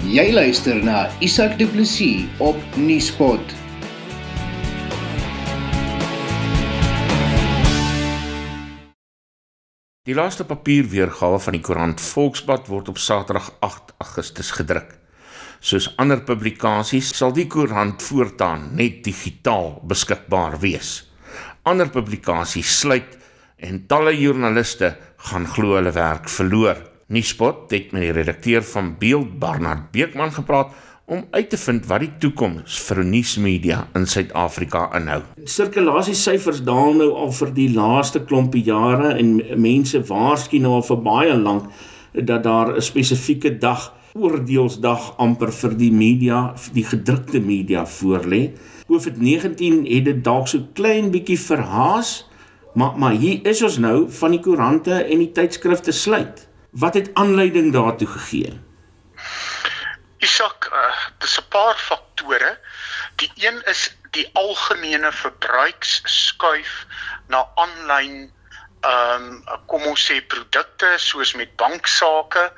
Jy 0.00 0.30
luister 0.32 0.78
na 0.80 1.10
Isak 1.20 1.58
Du 1.60 1.66
Plessis 1.68 2.24
op 2.40 2.56
Nieuwspot. 2.80 3.52
Die 10.08 10.16
laaste 10.16 10.46
papierweergawe 10.48 11.36
van 11.44 11.52
die 11.52 11.60
koerant 11.60 12.00
Volksblad 12.00 12.72
word 12.72 12.88
op 12.88 12.96
Saterdag 12.96 13.52
8 13.60 13.92
Augustus 14.00 14.54
gedruk. 14.56 14.96
Soos 15.60 15.90
ander 16.00 16.24
publikasies 16.24 17.12
sal 17.12 17.36
die 17.36 17.44
koerant 17.44 18.00
voortaan 18.00 18.70
net 18.80 19.02
digitaal 19.04 19.82
beskikbaar 19.84 20.62
wees. 20.64 21.10
Ander 21.68 21.92
publikasies 21.92 22.72
sluit 22.80 23.18
en 23.60 23.84
talle 23.84 24.16
joernaliste 24.16 24.96
gaan 25.28 25.44
glo 25.44 25.76
hulle 25.76 25.92
werk 25.92 26.32
verloor. 26.32 26.89
Nuuspot 27.10 27.72
het 27.74 27.90
met 27.90 28.04
die 28.04 28.12
redakteur 28.14 28.62
van 28.62 28.92
Beeld 28.98 29.32
Barnard 29.42 29.88
Beekman 29.90 30.30
gepraat 30.30 30.70
om 31.10 31.24
uit 31.30 31.48
te 31.50 31.58
vind 31.58 31.86
wat 31.90 32.04
die 32.04 32.10
toekoms 32.22 32.76
vir 32.86 33.00
nuusmedia 33.02 33.80
in 33.98 34.04
Suid-Afrika 34.06 34.84
inhou. 34.94 35.16
Sirkulasiesyfers 35.42 36.60
daal 36.68 36.92
nou 37.00 37.08
al 37.18 37.32
vir 37.34 37.50
die 37.56 37.64
laaste 37.74 38.20
klompie 38.22 38.62
jare 38.62 39.16
en 39.18 39.40
mense 39.58 39.98
waarskynlik 40.06 40.62
nou 40.62 40.76
al 40.76 40.86
vir 40.86 41.00
baie 41.08 41.32
lank 41.34 41.64
dat 42.14 42.44
daar 42.46 42.70
'n 42.76 42.84
spesifieke 42.88 43.58
dag 43.58 43.88
oordeelsdag 44.14 45.16
amper 45.18 45.50
vir 45.52 45.74
die 45.78 45.90
media, 45.92 46.54
die 46.72 46.84
gedrukte 46.84 47.40
media 47.40 47.86
voorlê. 47.86 48.52
COVID-19 48.86 49.82
het 49.86 50.04
dit 50.04 50.22
dalk 50.24 50.46
so 50.48 50.58
klein 50.74 51.10
bietjie 51.10 51.38
verhaas, 51.38 52.30
maar 52.74 52.94
maar 52.98 53.18
hier 53.18 53.40
is 53.42 53.62
ons 53.62 53.78
nou 53.78 54.06
van 54.10 54.30
die 54.30 54.40
koerante 54.40 54.94
en 54.94 55.18
die 55.18 55.32
tydskrifte 55.32 55.92
sluit. 55.92 56.49
Wat 56.70 56.94
het 56.94 57.10
aanleiding 57.14 57.72
daartoe 57.72 58.06
gegee? 58.06 58.60
Isak, 60.18 60.68
uh, 60.72 60.96
dis 61.18 61.38
'n 61.38 61.48
paar 61.48 61.74
faktore. 61.74 62.58
Die 63.16 63.32
een 63.34 63.62
is 63.64 63.96
die 64.10 64.30
algemene 64.32 65.12
verbruiksskuif 65.12 66.86
na 67.26 67.48
aanlyn 67.54 68.32
ehm 68.80 69.24
um, 69.24 69.60
kom 69.68 69.82
ons 69.84 70.04
sê 70.08 70.20
produkte 70.24 70.94
soos 70.96 71.34
met 71.36 71.56
banksake. 71.56 72.52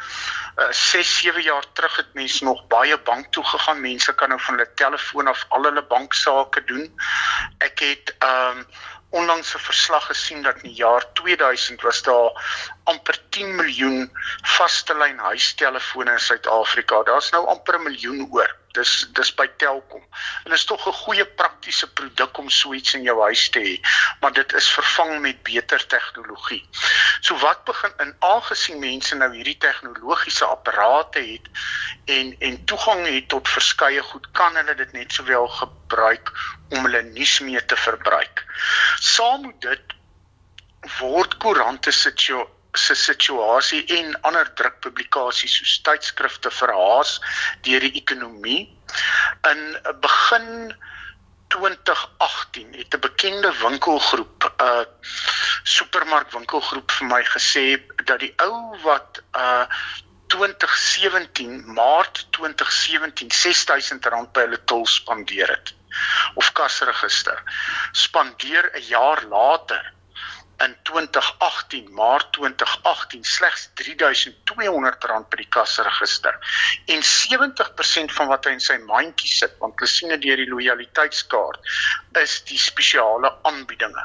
Uh, 0.56 0.70
6 0.70 1.18
7 1.18 1.42
jaar 1.42 1.64
terug 1.72 1.96
het 1.96 2.14
mense 2.14 2.44
nog 2.44 2.66
baie 2.66 2.98
bank 2.98 3.32
toe 3.32 3.44
gegaan. 3.44 3.80
Mense 3.80 4.14
kan 4.14 4.28
nou 4.28 4.40
van 4.40 4.54
hulle 4.54 4.74
telefoon 4.74 5.26
af 5.26 5.44
al 5.48 5.62
hulle 5.62 5.82
banksake 5.82 6.64
doen. 6.64 6.86
Ek 7.58 7.78
het 7.78 8.14
ehm 8.18 8.58
um, 8.58 8.66
onlangs 9.12 9.54
'n 9.54 9.58
verslag 9.58 10.06
gesien 10.06 10.42
dat 10.42 10.56
in 10.56 10.68
die 10.68 10.78
jaar 10.84 11.04
2000 11.12 11.82
was 11.82 12.02
daar 12.02 12.30
amper 12.84 13.18
10 13.28 13.54
miljoen 13.54 14.10
vaste 14.42 14.94
lyn 14.96 15.18
huistelefone 15.18 16.12
in 16.12 16.18
Suid-Afrika. 16.18 17.02
Daar's 17.02 17.30
nou 17.30 17.46
amper 17.46 17.78
'n 17.78 17.82
miljoen 17.82 18.28
oor. 18.30 18.56
Dis 18.72 18.92
dis 19.12 19.30
by 19.36 19.46
Telkom. 19.60 20.02
En 20.44 20.50
dit 20.50 20.58
is 20.58 20.64
tog 20.64 20.86
'n 20.88 20.92
goeie 21.04 21.26
praktiese 21.26 21.92
produk 21.92 22.38
om 22.38 22.48
so 22.50 22.72
iets 22.74 22.94
in 22.94 23.02
jou 23.02 23.20
huis 23.20 23.48
te 23.48 23.60
hê, 23.60 23.74
maar 24.20 24.32
dit 24.32 24.52
is 24.52 24.70
vervang 24.70 25.20
met 25.20 25.42
beter 25.42 25.86
tegnologie. 25.86 26.68
So 27.20 27.36
wat 27.36 27.64
begin 27.64 27.92
in 27.98 28.14
aangesien 28.18 28.78
mense 28.78 29.14
nou 29.14 29.30
hierdie 29.34 29.58
tegnologiese 29.58 30.44
apparate 30.44 31.20
het 31.20 31.50
en 32.04 32.36
en 32.38 32.64
toegang 32.64 33.06
het 33.06 33.28
tot 33.28 33.48
verskeie 33.48 34.02
goed, 34.02 34.30
kan 34.32 34.56
hulle 34.56 34.74
dit 34.74 34.92
net 34.92 35.12
sowel 35.12 35.48
gebruik 35.48 36.32
om 36.70 36.84
hulle 36.84 37.02
nuus 37.02 37.40
mee 37.40 37.64
te 37.64 37.76
verbruik. 37.76 38.44
Saam 38.96 39.46
met 39.46 39.60
dit 39.60 40.00
word 40.98 41.36
koerante 41.38 41.92
situ 41.92 42.40
se 42.72 42.94
situasie 42.94 43.84
en 43.98 44.14
ander 44.28 44.48
drukpublikasies 44.54 45.58
soos 45.60 45.74
tydskrifte 45.86 46.50
verhaas 46.50 47.18
deur 47.66 47.84
die 47.84 48.00
ekonomie. 48.00 48.62
In 49.50 49.62
begin 50.00 50.74
2018 51.52 52.72
het 52.80 52.94
'n 52.94 53.00
bekende 53.00 53.52
winkelgroep, 53.60 54.44
'n 54.44 54.64
uh, 54.64 54.84
supermarkwinkelgroep 55.62 56.90
vir 56.90 57.06
my 57.06 57.22
gesê 57.24 57.66
dat 58.04 58.18
die 58.20 58.34
ou 58.36 58.78
wat 58.82 59.22
uh 59.36 59.66
2017 60.32 61.72
Maart 61.74 62.26
2017 62.30 63.30
6000 63.30 64.06
rand 64.06 64.32
by 64.32 64.46
hulle 64.46 64.64
tol 64.64 64.86
spandeer 64.88 65.50
het 65.52 65.74
of 66.40 66.52
kasregister 66.56 67.42
spandeer 67.92 68.70
'n 68.72 68.86
jaar 68.88 69.20
later 69.28 69.92
in 70.64 70.76
2018 70.88 71.90
Maart 71.98 72.32
2018 72.32 73.24
slegs 73.24 73.68
R3200 73.82 75.28
by 75.30 75.40
die 75.40 75.48
kasregister 75.56 76.38
en 76.94 77.02
70% 77.08 78.14
van 78.18 78.30
wat 78.30 78.46
hy 78.46 78.54
in 78.56 78.64
sy 78.64 78.78
mandjie 78.86 79.30
sit 79.32 79.56
want 79.62 79.78
hulle 79.80 79.90
sien 79.90 80.14
dit 80.14 80.24
deur 80.26 80.42
die 80.42 80.50
lojaliteitskaart 80.50 81.72
is 82.22 82.38
die 82.48 82.60
spesiale 82.60 83.32
aanbiedinge. 83.48 84.04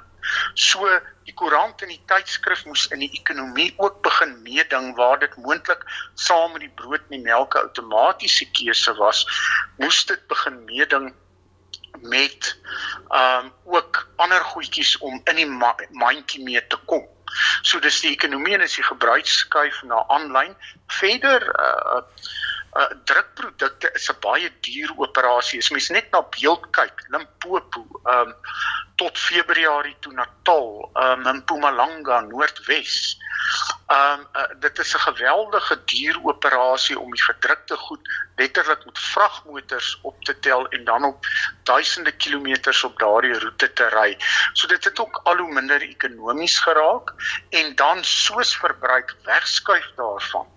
So 0.59 0.87
die 1.27 1.35
koerant 1.39 1.83
en 1.83 1.91
die 1.91 2.01
tydskrif 2.09 2.65
moes 2.67 2.87
in 2.95 3.03
die 3.03 3.11
ekonomie 3.19 3.69
ook 3.77 4.01
begin 4.07 4.33
meeding 4.43 4.93
waar 4.97 5.19
dit 5.21 5.35
moontlik 5.43 5.83
saam 6.27 6.55
met 6.55 6.65
die 6.65 6.73
brood 6.81 7.03
en 7.07 7.17
die 7.17 7.25
melk 7.27 7.55
outomatiese 7.59 8.49
keuse 8.57 8.95
was, 8.99 9.23
moes 9.81 10.03
dit 10.09 10.27
begin 10.31 10.63
meeding 10.71 11.11
met 12.01 12.57
ehm 13.09 13.45
um, 13.45 13.51
ook 13.63 14.07
ander 14.15 14.41
goedjies 14.41 14.97
om 14.97 15.21
in 15.23 15.35
die 15.35 15.49
mandjie 15.91 16.43
mee 16.43 16.67
te 16.67 16.77
kom. 16.85 17.05
So 17.61 17.79
dis 17.79 17.99
die 18.01 18.11
ekonomie 18.11 18.53
en 18.53 18.63
dis 18.65 18.75
die 18.79 18.87
gebruiksskuif 18.87 19.81
na 19.83 20.03
aanlyn. 20.07 20.55
Verder 20.87 21.47
uh 21.59 22.01
uh 22.73 22.89
drukprodukte 23.03 23.91
is 23.93 24.09
'n 24.11 24.19
baie 24.19 24.49
duur 24.61 24.91
operasie. 24.97 25.59
As 25.59 25.69
mens 25.69 25.89
net 25.89 26.11
na 26.11 26.21
beeld 26.21 26.69
kyk, 26.71 27.05
Limpopo, 27.07 27.85
ehm 28.03 28.27
um, 28.27 28.35
tot 28.95 29.17
Februarie 29.17 29.95
toe 29.99 30.13
Natal, 30.13 30.89
ehm 30.93 31.27
um, 31.27 31.35
Mpumalanga, 31.35 32.21
Noordwes. 32.21 33.17
Ehm 33.87 34.19
um, 34.19 34.27
uh, 34.33 34.59
dit 34.59 34.79
is 34.79 34.93
'n 34.93 34.99
geweldige 34.99 35.83
duur 35.85 36.19
operasie 36.23 36.99
om 36.99 37.11
die 37.11 37.23
gedrukte 37.23 37.77
goed 37.77 38.09
letterlik 38.35 38.85
met 38.85 38.99
vragmotors 38.99 39.99
op 40.01 40.23
te 40.23 40.39
tel 40.39 40.67
en 40.67 40.83
dan 40.83 41.03
op 41.03 41.25
duisende 41.63 42.11
kilometers 42.11 42.83
op 42.83 42.99
daardie 42.99 43.39
roete 43.39 43.73
te 43.73 43.87
ry. 43.87 44.17
So 44.53 44.67
dit 44.67 44.83
het 44.83 44.99
ook 44.99 45.19
al 45.23 45.37
hoe 45.37 45.53
minder 45.53 45.81
ekonomies 45.81 46.59
geraak 46.59 47.13
en 47.49 47.75
dan 47.75 48.03
soos 48.03 48.57
verbruik 48.57 49.15
wegskuif 49.23 49.91
daarvan. 49.95 50.56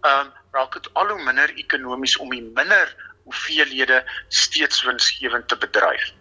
Ehm 0.00 0.26
um, 0.26 0.32
raak 0.50 0.72
dit 0.72 0.94
al 0.94 1.08
hoe 1.08 1.22
minder 1.24 1.50
ekonomies 1.54 2.16
om 2.16 2.30
die 2.30 2.42
minder 2.42 2.94
hoeveelhede 3.24 4.04
steeds 4.28 4.82
winsgewend 4.82 5.48
te 5.48 5.56
bedryf. 5.56 6.12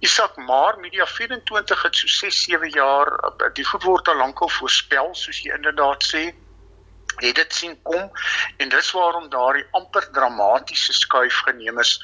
Isak 0.00 0.36
maar 0.36 0.78
Media 0.78 1.06
24 1.06 1.82
het 1.82 1.96
so 1.96 2.06
6 2.06 2.42
7 2.42 2.70
jaar 2.70 3.32
die 3.52 3.64
goed 3.64 3.82
word 3.82 4.08
al 4.08 4.20
lankal 4.22 4.48
voorspel 4.48 5.14
soos 5.14 5.40
jy 5.42 5.54
inderdaad 5.54 6.04
sê. 6.10 6.24
Het 7.18 7.34
dit 7.34 7.54
sien 7.54 7.74
kom 7.82 8.10
en 8.56 8.68
dis 8.74 8.90
waarom 8.94 9.30
daardie 9.30 9.66
amper 9.80 10.10
dramatiese 10.12 10.92
skuif 10.92 11.40
geneem 11.48 11.78
is. 11.78 11.96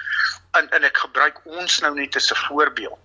En 0.59 0.71
en 0.71 0.88
ek 0.91 1.05
gebruik 1.06 1.43
ons 1.44 1.81
nou 1.87 1.94
net 1.94 2.16
as 2.16 2.32
'n 2.32 2.43
voorbeeld 2.47 2.99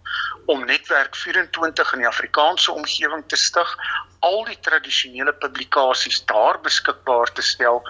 om 0.50 0.66
netwerk 0.66 1.16
24 1.16 1.94
in 1.94 2.02
die 2.02 2.08
Afrikaanse 2.10 2.72
omgewing 2.72 3.24
te 3.30 3.38
stig 3.38 3.74
al 4.26 4.40
die 4.48 4.58
tradisionele 4.66 5.34
publikasies 5.44 6.24
daar 6.32 6.58
beskikbaar 6.66 7.30
te 7.38 7.46
stel 7.46 7.84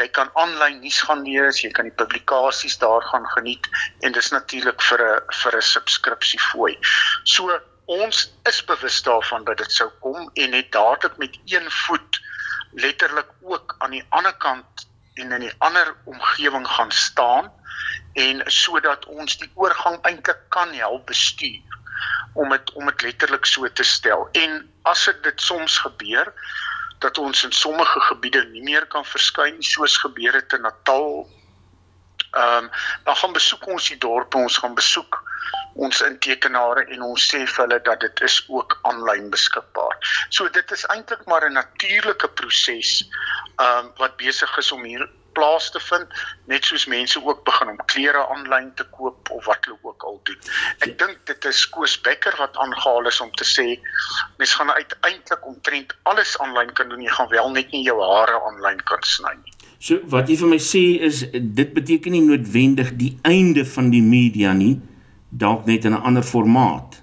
jy 0.00 0.06
kan 0.16 0.30
aanlyn 0.40 0.80
nuus 0.80 0.98
gaan 1.06 1.22
lees, 1.26 1.60
jy 1.62 1.70
kan 1.76 1.86
die 1.86 1.94
publikasies 2.00 2.78
daar 2.80 3.04
gaan 3.10 3.26
geniet 3.34 3.68
en 4.00 4.14
dis 4.16 4.30
natuurlik 4.34 4.82
vir 4.88 5.02
'n 5.08 5.20
vir 5.42 5.56
'n 5.56 5.68
subskripsie 5.68 6.40
fooi. 6.40 6.78
So 7.24 7.60
ons 7.86 8.30
is 8.50 8.60
bewus 8.64 9.02
daarvan 9.02 9.44
dat 9.44 9.58
dit 9.58 9.72
sou 9.72 9.90
kom 10.00 10.30
en 10.34 10.52
het 10.52 10.72
dadelik 10.72 11.16
met 11.18 11.38
een 11.46 11.70
voet 11.70 12.20
letterlik 12.72 13.30
ook 13.42 13.76
aan 13.78 13.90
die 13.90 14.06
ander 14.08 14.34
kant 14.34 14.88
en 15.14 15.32
in 15.32 15.40
die 15.40 15.54
ander 15.58 15.94
omgewing 16.04 16.66
gaan 16.66 16.90
staan 16.90 17.52
en 18.14 18.42
sodat 18.46 19.06
ons 19.06 19.38
die 19.38 19.50
oorgang 19.54 20.00
eintlik 20.02 20.40
kan 20.48 20.72
help 20.72 21.06
bestuur 21.06 21.71
om 22.32 22.48
dit 22.48 22.72
om 22.72 22.86
dit 22.86 23.02
letterlik 23.02 23.46
so 23.46 23.72
te 23.72 23.84
stel. 23.84 24.28
En 24.32 24.72
as 24.82 25.04
dit 25.22 25.40
soms 25.40 25.78
gebeur, 25.78 26.32
dat 26.98 27.18
ons 27.18 27.44
in 27.44 27.52
sommige 27.52 28.00
gebiede 28.00 28.44
nie 28.44 28.62
meer 28.62 28.86
kan 28.86 29.04
verskyn 29.04 29.62
soos 29.62 29.96
gebeur 29.96 30.34
het 30.38 30.52
in 30.52 30.62
Natal. 30.68 31.28
Ehm 32.30 32.64
um, 32.64 32.70
dan 33.04 33.16
gaan 33.16 33.32
besoek 33.32 33.66
ons 33.66 33.88
die 33.88 33.98
dorpe, 33.98 34.38
ons 34.38 34.56
gaan 34.56 34.74
besoek 34.74 35.20
ons 35.74 36.02
intekenare 36.04 36.84
en 36.94 37.02
ons 37.02 37.24
sê 37.30 37.42
vir 37.42 37.62
hulle 37.64 37.78
dat 37.84 38.00
dit 38.04 38.22
is 38.28 38.36
ook 38.48 38.78
aanlyn 38.88 39.30
beskikbaar. 39.32 39.96
So 40.28 40.48
dit 40.48 40.72
is 40.76 40.84
eintlik 40.94 41.24
maar 41.26 41.48
'n 41.48 41.58
natuurlike 41.58 42.28
proses 42.28 42.92
ehm 43.56 43.78
um, 43.78 43.92
wat 43.96 44.16
besig 44.16 44.56
is 44.58 44.72
om 44.72 44.84
hier 44.84 45.08
plaas 45.36 45.70
te 45.70 45.80
vind, 45.80 46.06
net 46.50 46.64
soos 46.64 46.86
mense 46.86 47.20
ook 47.24 47.44
begin 47.44 47.72
om 47.72 47.80
klere 47.92 48.26
aanlyn 48.34 48.70
te 48.74 48.84
koop 48.96 49.30
of 49.30 49.44
wat 49.50 49.64
hulle 49.68 49.78
ook 49.82 50.06
al 50.08 50.20
doen. 50.28 50.38
Ek 50.86 50.98
dink 50.98 51.24
dit 51.30 51.48
is 51.50 51.64
Koos 51.74 51.96
Becker 52.00 52.36
wat 52.38 52.56
aangehaal 52.56 53.10
is 53.10 53.20
om 53.20 53.32
te 53.40 53.46
sê 53.48 53.66
mense 54.38 54.56
gaan 54.56 54.70
uiteindelik 54.70 55.46
omtrent 55.46 55.96
alles 56.02 56.36
aanlyn 56.38 56.72
kan 56.78 56.88
doen, 56.88 57.02
jy 57.02 57.12
gaan 57.16 57.30
wel 57.32 57.50
net 57.56 57.72
nie 57.72 57.84
jou 57.86 57.98
hare 58.02 58.40
aanlyn 58.50 58.80
kan 58.88 59.02
sny 59.06 59.34
nie. 59.40 59.58
So 59.82 59.98
wat 60.14 60.30
jy 60.30 60.38
vir 60.38 60.50
my 60.52 60.60
sê 60.62 60.82
is 61.02 61.24
dit 61.32 61.74
beteken 61.74 62.14
nie 62.14 62.22
noodwendig 62.22 62.94
die 63.00 63.12
einde 63.26 63.64
van 63.66 63.90
die 63.90 64.02
media 64.02 64.52
nie, 64.54 64.76
dalk 65.28 65.66
net 65.66 65.84
in 65.84 65.94
'n 65.96 66.02
ander 66.06 66.22
formaat. 66.22 67.00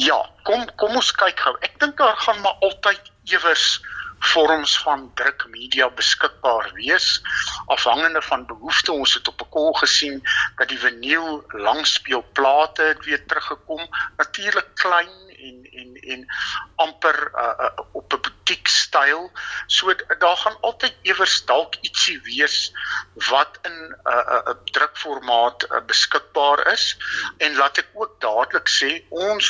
Ja, 0.00 0.16
kom 0.48 0.64
kom 0.80 0.96
ons 0.96 1.12
kyk 1.12 1.40
gou. 1.44 1.54
Ek 1.60 1.78
dink 1.80 1.96
daar 1.98 2.16
gaan 2.16 2.40
maar 2.40 2.56
altyd 2.64 3.12
ewers 3.28 3.80
vorms 4.20 4.78
van 4.78 5.10
druk 5.14 5.46
media 5.48 5.88
beskikbaar 5.90 6.70
wees 6.74 7.22
afhangende 7.66 8.22
van 8.22 8.46
behoeftes 8.46 8.94
ons 8.94 9.14
het 9.14 9.28
op 9.28 9.40
'n 9.40 9.48
kol 9.48 9.72
gesien 9.72 10.22
dat 10.56 10.68
die 10.68 10.78
vinyl 10.78 11.44
langspeelplate 11.48 12.82
het 12.82 13.04
weer 13.04 13.26
teruggekom. 13.26 13.88
Natuurlik 14.16 14.74
klein 14.74 15.30
en 15.40 15.68
en 15.72 15.94
en 16.12 16.26
amper 16.74 17.30
uh, 17.34 17.54
uh, 17.64 17.84
op 17.92 18.12
'n 18.12 18.20
butiek 18.20 18.68
styl 18.68 19.30
so 19.66 19.94
daar 20.18 20.36
gaan 20.36 20.60
altyd 20.60 20.94
ewers 21.02 21.44
dalk 21.44 21.74
ietsie 21.80 22.20
wees 22.22 22.72
wat 23.14 23.58
in 23.62 23.72
'n 23.72 23.96
uh, 24.04 24.14
uh, 24.14 24.40
uh, 24.46 24.54
drukformaat 24.64 25.66
uh, 25.70 25.80
beskikbaar 25.86 26.72
is. 26.72 26.96
En 27.38 27.56
laat 27.56 27.78
ek 27.78 27.88
ook 27.94 28.20
dadelik 28.20 28.68
sê 28.68 29.04
ons 29.08 29.48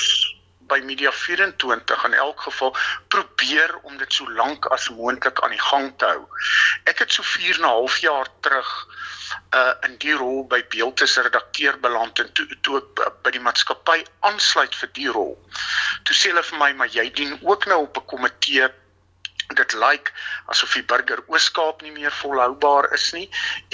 by 0.70 0.80
Media 0.86 1.12
24 1.12 2.04
in 2.08 2.14
elk 2.14 2.40
geval 2.48 2.76
probeer 3.12 3.76
om 3.82 3.98
dit 3.98 4.12
so 4.12 4.30
lank 4.38 4.66
as 4.76 4.88
moontlik 4.94 5.40
aan 5.44 5.54
die 5.56 5.66
gang 5.70 5.92
te 5.98 6.10
hou. 6.12 6.26
Ek 6.90 7.02
het 7.04 7.12
so 7.12 7.26
4 7.26 7.60
en 7.60 7.66
'n 7.66 7.74
half 7.74 7.98
jaar 7.98 8.28
terug 8.40 8.70
uh 9.54 9.74
in 9.86 9.96
die 10.02 10.14
rol 10.14 10.44
by 10.50 10.60
Beeltes 10.72 11.16
redakteur 11.16 11.78
beland 11.80 12.18
en 12.18 12.32
toe 12.32 12.46
toe 12.66 12.78
ek 12.80 13.22
by 13.22 13.30
die 13.30 13.42
maatskappy 13.46 14.02
aansluit 14.26 14.74
vir 14.74 14.90
die 14.98 15.08
rol. 15.08 15.34
Toe 16.04 16.14
sê 16.14 16.32
hulle 16.32 16.42
vir 16.42 16.58
my 16.58 16.72
maar 16.80 16.90
jy 16.94 17.06
dien 17.10 17.38
ook 17.42 17.66
nou 17.66 17.82
op 17.86 17.96
'n 17.96 18.06
komitee 18.14 18.68
dit 19.70 19.78
lyk 19.78 20.12
asof 20.50 20.74
die 20.74 20.84
burger 20.84 21.22
Ooskaap 21.30 21.82
nie 21.82 21.92
meer 21.94 22.12
volhoubaar 22.20 22.90
is 22.94 23.10
nie 23.14 23.26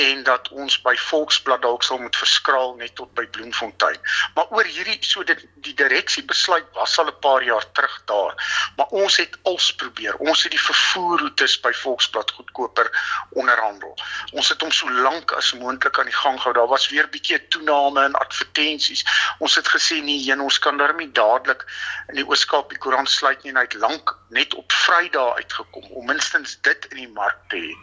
en 0.07 0.23
dat 0.27 0.49
ons 0.53 0.79
by 0.85 0.95
Volksblad 1.09 1.63
dalk 1.65 1.85
sal 1.87 2.01
moet 2.03 2.17
verskraal 2.17 2.75
net 2.81 2.95
tot 2.99 3.13
by 3.17 3.25
Bloemfontein. 3.33 3.99
Maar 4.37 4.53
oor 4.53 4.69
hierdie 4.69 4.99
so 5.01 5.25
dit 5.25 5.45
die 5.65 5.75
direksie 5.79 6.25
besluit 6.25 6.67
was 6.77 6.99
al 6.99 7.09
'n 7.13 7.19
paar 7.21 7.43
jaar 7.45 7.65
terug 7.73 7.97
daar. 8.05 8.35
Maar 8.77 8.87
ons 8.87 9.17
het 9.17 9.39
als 9.43 9.73
probeer. 9.75 10.17
Ons 10.17 10.43
het 10.43 10.53
die 10.53 10.61
vervoerroetes 10.61 11.61
by 11.61 11.73
Volksblad 11.73 12.31
goedkoper 12.31 12.91
onderhandel. 13.31 13.97
Ons 14.33 14.49
het 14.49 14.61
hom 14.61 14.73
so 14.73 14.91
lank 14.91 15.33
as 15.33 15.53
moontlik 15.53 15.99
aan 15.99 16.11
die 16.11 16.21
gang 16.23 16.39
gehou. 16.39 16.55
Daar 16.55 16.69
was 16.69 16.89
weer 16.89 17.09
bietjie 17.09 17.49
toename 17.49 18.05
in 18.05 18.15
advertensies. 18.15 19.05
Ons 19.39 19.55
het 19.55 19.69
gesê 19.69 20.03
nee, 20.03 20.31
een, 20.31 20.41
ons 20.41 20.59
kan 20.59 20.77
daarmee 20.77 21.13
dadelik 21.13 21.65
in 22.09 22.15
die 22.15 22.27
Ooskaap 22.27 22.69
die 22.69 22.79
koerant 22.79 23.11
sluit 23.11 23.43
nie 23.43 23.53
net 23.53 23.75
lank 23.75 24.17
net 24.28 24.55
op 24.55 24.73
Vrydag 24.73 25.34
uitgekom 25.34 25.82
gekom 25.82 25.96
om 25.96 26.06
minstens 26.06 26.58
dit 26.61 26.87
in 26.90 26.96
die 26.96 27.12
mark 27.12 27.38
te 27.49 27.56
hê. 27.56 27.75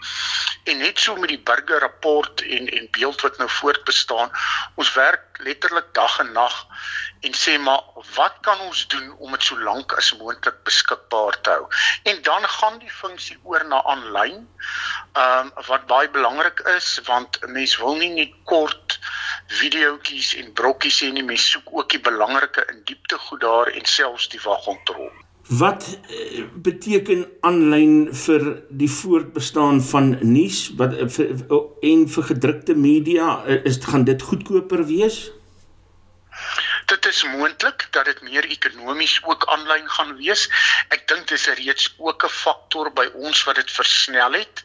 En 0.71 0.77
net 0.77 0.99
so 0.99 1.15
met 1.15 1.29
die 1.29 1.39
burgerrapport 1.39 2.41
en 2.41 2.69
en 2.77 2.87
beeld 2.91 3.21
wat 3.21 3.37
nou 3.37 3.49
voortbestaan, 3.49 4.31
ons 4.75 4.93
werk 4.93 5.39
letterlik 5.43 5.89
dag 5.93 6.19
en 6.19 6.31
nag 6.31 6.55
en 7.21 7.33
sê 7.33 7.57
maar 7.57 7.83
wat 8.15 8.37
kan 8.41 8.59
ons 8.59 8.87
doen 8.87 9.11
om 9.17 9.31
dit 9.31 9.43
so 9.43 9.59
lank 9.59 9.95
as 9.97 10.13
moontlik 10.19 10.63
beskikbaar 10.63 11.39
te 11.41 11.49
hou. 11.49 11.67
En 12.03 12.21
dan 12.21 12.47
gaan 12.55 12.79
die 12.79 12.91
funksie 12.91 13.39
oor 13.43 13.65
na 13.65 13.83
aanlyn. 13.83 14.47
Ehm 15.13 15.51
um, 15.51 15.51
wat 15.67 15.87
baie 15.87 16.09
belangrik 16.09 16.59
is 16.75 16.99
want 17.09 17.39
'n 17.41 17.51
mens 17.51 17.77
wil 17.77 17.95
nie 17.95 18.13
net 18.19 18.33
kort 18.43 18.99
videoetjies 19.59 20.33
en 20.35 20.53
brokkies 20.53 21.03
sê 21.03 21.11
nie, 21.11 21.23
mens 21.23 21.49
soek 21.49 21.69
ook 21.71 21.89
die 21.89 21.99
belangrike 21.99 22.65
in 22.71 22.81
diepte 22.83 23.17
goed 23.17 23.41
daar 23.41 23.67
en 23.67 23.85
selfs 23.85 24.27
die 24.29 24.41
wagkontrole. 24.41 25.22
Wat 25.47 25.99
uh, 26.09 26.43
beteken 26.55 27.25
aanlyn 27.43 28.07
vir 28.15 28.63
die 28.69 28.89
voortbestaan 28.89 29.81
van 29.83 30.17
nuus 30.21 30.69
wat 30.79 30.95
uh, 30.95 31.07
vir, 31.11 31.33
uh, 31.51 31.61
en 31.83 32.05
vir 32.07 32.23
gedrukte 32.23 32.75
media 32.75 33.41
uh, 33.43 33.59
is 33.67 33.81
gaan 33.83 34.07
dit 34.07 34.21
goedkoper 34.21 34.85
wees? 34.87 35.31
Dit 36.93 37.05
is 37.05 37.23
moontlik 37.23 37.87
dat 37.89 38.05
dit 38.05 38.19
meer 38.21 38.45
ekonomies 38.45 39.15
ook 39.23 39.45
aanlyn 39.49 39.87
gaan 39.89 40.11
wees. 40.15 40.43
Ek 40.93 41.07
dink 41.09 41.27
dis 41.31 41.45
reeds 41.57 41.87
ook 41.97 42.25
'n 42.25 42.29
faktor 42.29 42.91
by 42.93 43.05
ons 43.13 43.43
wat 43.47 43.55
dit 43.55 43.71
versnel 43.71 44.33
het. 44.37 44.63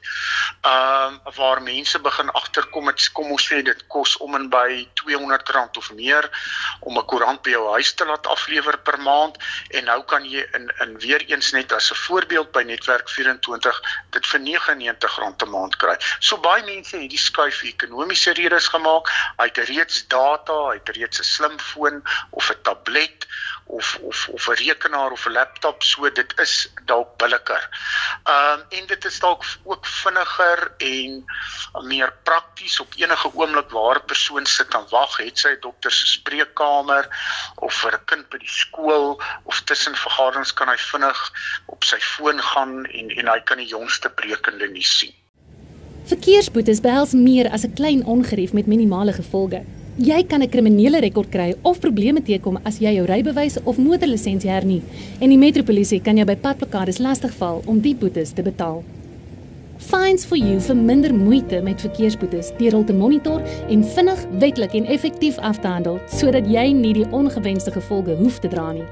Ehm 0.60 1.14
um, 1.24 1.34
waar 1.36 1.62
mense 1.62 1.98
begin 1.98 2.30
agterkom 2.30 2.84
met 2.84 3.12
kom 3.12 3.30
ons 3.32 3.46
sê 3.48 3.62
dit 3.62 3.86
kos 3.86 4.16
om 4.16 4.34
en 4.34 4.48
by 4.52 4.68
R200 5.00 5.78
of 5.80 5.90
meer 5.92 6.28
om 6.80 6.98
'n 6.98 7.06
koerant 7.06 7.42
by 7.42 7.50
jou 7.50 7.64
huis 7.72 7.94
te 7.94 8.04
laat 8.04 8.26
aflewer 8.26 8.78
per 8.78 8.98
maand 9.00 9.36
en 9.70 9.84
nou 9.84 10.04
kan 10.04 10.24
jy 10.24 10.44
in 10.52 10.72
in 10.84 10.98
weer 10.98 11.24
eens 11.32 11.52
net 11.52 11.72
as 11.72 11.90
'n 11.90 11.94
voorbeeld 11.94 12.52
by 12.52 12.62
netwerk 12.62 13.08
24 13.08 13.80
dit 14.10 14.26
vir 14.26 14.40
R99 14.40 15.42
'n 15.42 15.50
maand 15.50 15.76
kry. 15.76 15.96
So 16.18 16.36
baie 16.36 16.64
mense 16.64 16.96
het 16.96 17.10
die 17.10 17.18
skuif 17.18 17.62
ekonomiese 17.62 18.32
redes 18.32 18.68
gemaak. 18.68 19.08
Hy 19.38 19.44
het 19.44 19.58
reeds 19.58 20.06
data, 20.06 20.52
hy 20.68 20.76
het 20.76 20.96
reeds 20.96 21.20
'n 21.20 21.24
slimfoon 21.24 22.02
of 22.30 22.50
'n 22.50 22.62
tablet 22.62 23.26
of 23.68 23.98
of 24.02 24.28
of 24.32 24.48
'n 24.48 24.54
rekenaar 24.64 25.10
of 25.10 25.26
'n 25.26 25.32
laptop 25.32 25.82
so 25.82 26.10
dit 26.10 26.32
is 26.40 26.72
dalk 26.84 27.16
billiker. 27.16 27.68
Ehm 28.24 28.60
um, 28.60 28.64
en 28.68 28.86
dit 28.86 29.04
is 29.04 29.18
dalk 29.18 29.44
ook 29.64 29.86
vinniger 29.86 30.72
en 30.78 31.24
meer 31.82 32.12
prakties 32.22 32.80
op 32.80 32.92
enige 32.96 33.30
oomblik 33.34 33.70
waar 33.70 33.96
'n 33.96 34.06
persoon 34.06 34.46
sit 34.46 34.74
en 34.74 34.86
wag, 34.90 35.16
het 35.16 35.38
sy 35.38 35.56
dokter 35.60 35.92
se 35.92 36.06
spreekkamer 36.06 37.04
of 37.54 37.74
vir 37.74 37.92
'n 37.94 38.04
kind 38.04 38.28
by 38.28 38.38
die 38.38 38.56
skool 38.62 39.22
of 39.44 39.60
tussen 39.60 39.96
vergaderings 39.96 40.52
kan 40.52 40.68
hy 40.68 40.76
vinnig 40.76 41.32
op 41.66 41.84
sy 41.84 42.00
foon 42.00 42.42
gaan 42.42 42.84
en 42.84 43.10
en 43.10 43.28
hy 43.28 43.40
kan 43.40 43.58
die 43.58 43.72
jongste 43.76 44.08
brekende 44.10 44.68
nuus 44.68 44.98
sien. 44.98 45.14
Verkeersboetes 46.08 46.80
behels 46.80 47.12
meer 47.12 47.50
as 47.50 47.64
'n 47.64 47.74
klein 47.74 48.04
ongerief 48.04 48.52
met 48.52 48.66
minimale 48.66 49.12
gevolge. 49.12 49.77
Jy 49.98 50.22
kan 50.28 50.42
'n 50.42 50.48
kriminele 50.48 51.00
rekord 51.00 51.28
kry 51.28 51.54
of 51.64 51.80
probleme 51.80 52.22
teekom 52.22 52.56
as 52.64 52.78
jy 52.78 52.94
jou 52.94 53.04
rybewys 53.04 53.58
of 53.64 53.78
motorlisensie 53.78 54.48
hernie 54.48 54.82
en 55.20 55.28
die 55.28 55.36
metropolisie 55.36 56.00
kan 56.00 56.16
jou 56.16 56.24
by 56.24 56.36
padplakkades 56.36 57.00
lastigval 57.00 57.62
om 57.66 57.80
die 57.80 57.96
boetes 57.96 58.30
te 58.30 58.42
betaal. 58.42 58.84
Fines 59.78 60.24
for 60.24 60.36
you 60.36 60.60
vir 60.60 60.76
minder 60.76 61.12
moeite 61.12 61.62
met 61.62 61.80
verkeersboetes 61.80 62.52
deur 62.58 62.72
hul 62.72 62.84
te 62.84 62.92
monitor 62.92 63.42
en 63.68 63.82
vinnig, 63.82 64.26
wettelik 64.38 64.74
en 64.74 64.86
effektief 64.86 65.36
af 65.38 65.58
te 65.58 65.66
handel 65.66 65.98
sodat 66.06 66.46
jy 66.46 66.72
nie 66.72 66.92
die 66.92 67.10
ongewenste 67.10 67.72
gevolge 67.72 68.14
hoef 68.14 68.38
te 68.38 68.48
dra 68.48 68.72
nie. 68.72 68.86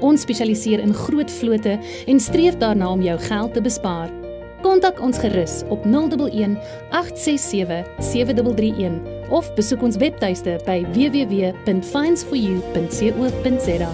Ons 0.00 0.20
spesialiseer 0.20 0.80
in 0.80 0.92
groot 0.92 1.30
vlote 1.30 1.78
en 2.06 2.20
streef 2.20 2.58
daarna 2.58 2.92
om 2.92 3.00
jou 3.00 3.18
geld 3.18 3.54
te 3.54 3.62
bespaar. 3.62 4.23
Kontak 4.64 4.96
ons 5.04 5.18
gerus 5.20 5.58
op 5.68 5.84
011 5.84 6.56
867 6.90 7.84
7331 8.00 9.28
of 9.28 9.54
besoek 9.58 9.82
ons 9.84 9.98
webtuiste 10.00 10.54
by 10.64 10.78
www.finds4u.co.za. 10.94 13.90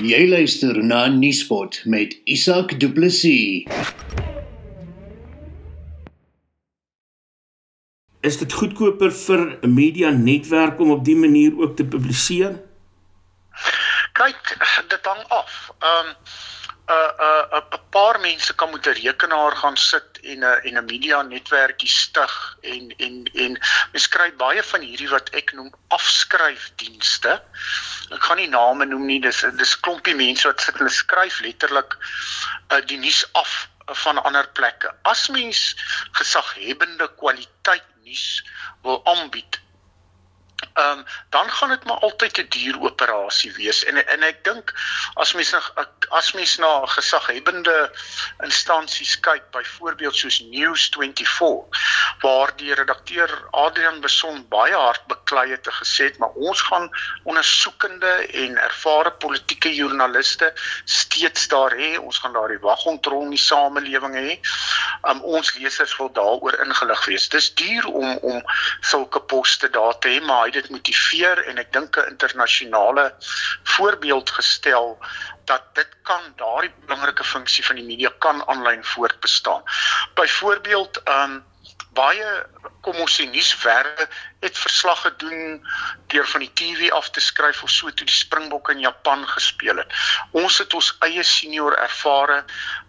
Jy 0.00 0.24
luister 0.26 0.82
na 0.82 1.06
Nuuspot 1.14 1.82
met 1.86 2.18
Isak 2.24 2.80
Du 2.82 2.90
Plessis. 2.90 3.62
Is 8.26 8.42
dit 8.42 8.52
goedkoper 8.52 9.12
vir 9.12 9.58
'n 9.62 9.74
media 9.74 10.10
netwerk 10.10 10.80
om 10.80 10.90
op 10.90 11.04
dië 11.04 11.14
manier 11.14 11.58
ook 11.58 11.76
te 11.76 11.84
publiseer? 11.84 12.69
Kyk, 14.20 14.56
dit 14.92 15.12
hang 15.12 15.24
af. 15.28 15.70
Ehm 15.80 16.06
um, 16.06 16.16
'n 16.90 16.92
uh, 16.92 17.54
'n 17.54 17.56
uh, 17.56 17.78
'n 17.78 17.88
paar 17.94 18.20
mense 18.20 18.54
kan 18.54 18.70
met 18.70 18.86
'n 18.86 18.98
rekenaar 19.02 19.56
gaan 19.56 19.76
sit 19.76 20.20
en 20.32 20.38
'n 20.38 20.60
en 20.68 20.78
'n 20.78 20.84
media 20.84 21.22
netwerkie 21.22 21.88
stig 21.88 22.34
en 22.60 22.84
en 23.06 23.14
en 23.44 23.52
mens 23.92 24.08
kry 24.14 24.28
baie 24.42 24.62
van 24.72 24.80
hierdie 24.80 25.08
wat 25.14 25.30
ek 25.40 25.52
noem 25.52 25.70
afskryfdienste. 25.96 27.32
Ek 28.16 28.22
gaan 28.26 28.40
nie 28.42 28.48
name 28.48 28.84
noem 28.84 29.06
nie, 29.06 29.20
dis 29.20 29.44
dis 29.62 29.80
klompie 29.80 30.14
mense 30.14 30.48
wat 30.50 30.60
sit 30.60 30.80
en 30.80 30.90
skryf 30.90 31.40
letterlik 31.46 31.96
uh, 32.72 32.80
die 32.90 32.98
nuus 32.98 33.24
af 33.32 33.68
van 34.02 34.22
ander 34.22 34.48
plekke. 34.58 34.94
As 35.02 35.28
mens 35.28 35.76
gesaghebende 36.18 37.08
kwaliteit 37.22 37.86
nuus 38.04 38.44
wil 38.82 39.00
aanbied 39.14 39.60
ehm 40.74 40.98
um, 40.98 41.04
dan 41.30 41.50
gaan 41.50 41.68
dit 41.68 41.84
maar 41.84 41.98
altyd 41.98 42.38
'n 42.38 42.46
duur 42.48 42.80
operasie 42.80 43.52
wees. 43.52 43.84
En 43.84 44.06
en 44.06 44.22
ek 44.22 44.44
dink 44.44 44.72
as 45.14 45.32
mens 45.32 45.54
as 46.08 46.32
mens 46.32 46.56
na 46.56 46.86
gesaghebende 46.86 47.92
instansies 48.38 49.20
kyk 49.20 49.50
byvoorbeeld 49.50 50.16
soos 50.16 50.42
News24 50.42 51.68
waar 52.20 52.56
die 52.56 52.74
redakteur 52.74 53.48
Adrian 53.50 54.00
Beson 54.00 54.46
baie 54.48 54.74
hard 54.74 55.06
beklei 55.06 55.50
het 55.50 55.62
te 55.62 55.72
gesê 55.72 56.04
het 56.04 56.18
maar 56.18 56.34
ons 56.34 56.62
gaan 56.62 56.90
ondersoekende 57.24 58.26
en 58.44 58.56
ervare 58.56 59.10
politieke 59.10 59.74
joernaliste 59.74 60.52
steeds 60.84 61.48
daar 61.48 61.74
hê. 61.76 61.98
Ons 61.98 62.18
gaan 62.18 62.32
daardie 62.32 62.58
wagontrol 62.58 63.22
in 63.22 63.34
die 63.34 63.38
samelewing 63.38 64.14
hê. 64.14 64.38
Um, 65.08 65.22
ons 65.22 65.54
lesers 65.54 65.96
wil 65.96 66.12
daaroor 66.12 66.58
ingelig 66.64 67.04
wees. 67.04 67.28
Dis 67.28 67.54
duur 67.54 67.86
om 67.86 68.16
om 68.16 68.42
sulke 68.80 69.20
poste 69.20 69.70
daar 69.70 69.98
te 69.98 70.08
hê 70.08 70.20
maar 70.24 70.46
hy 70.46 70.59
dit 70.60 70.70
motiveer 70.76 71.44
en 71.50 71.60
ek 71.62 71.72
dink 71.72 71.96
'n 71.96 72.10
internasionale 72.14 73.04
voorbeeld 73.74 74.30
gestel 74.38 74.98
dat 75.50 75.62
dit 75.74 75.92
kan 76.02 76.22
daardie 76.36 76.72
belangrike 76.86 77.24
funksie 77.24 77.64
van 77.66 77.76
die 77.76 77.84
media 77.84 78.10
kan 78.18 78.42
aanlyn 78.46 78.84
voortbestaan. 78.84 79.62
Byvoorbeeld, 80.14 81.02
um, 81.08 81.40
baie 81.96 82.26
kom 82.84 82.96
ons 83.02 83.16
sê 83.18 83.26
nuuswerke 83.28 84.06
het 84.40 84.58
verslag 84.58 85.00
gedoen 85.04 85.58
deur 86.12 86.28
van 86.32 86.44
die 86.44 86.52
TV 86.60 86.90
af 86.96 87.10
te 87.10 87.20
skryf 87.20 87.62
of 87.66 87.70
so 87.70 87.90
toe 87.90 88.06
die 88.06 88.14
Springbokke 88.14 88.72
in 88.72 88.84
Japan 88.86 89.26
gespeel 89.28 89.82
het. 89.82 89.98
Ons 90.32 90.60
het 90.62 90.74
ons 90.74 90.92
eie 91.06 91.24
senior 91.26 91.76
ervare 91.76 92.44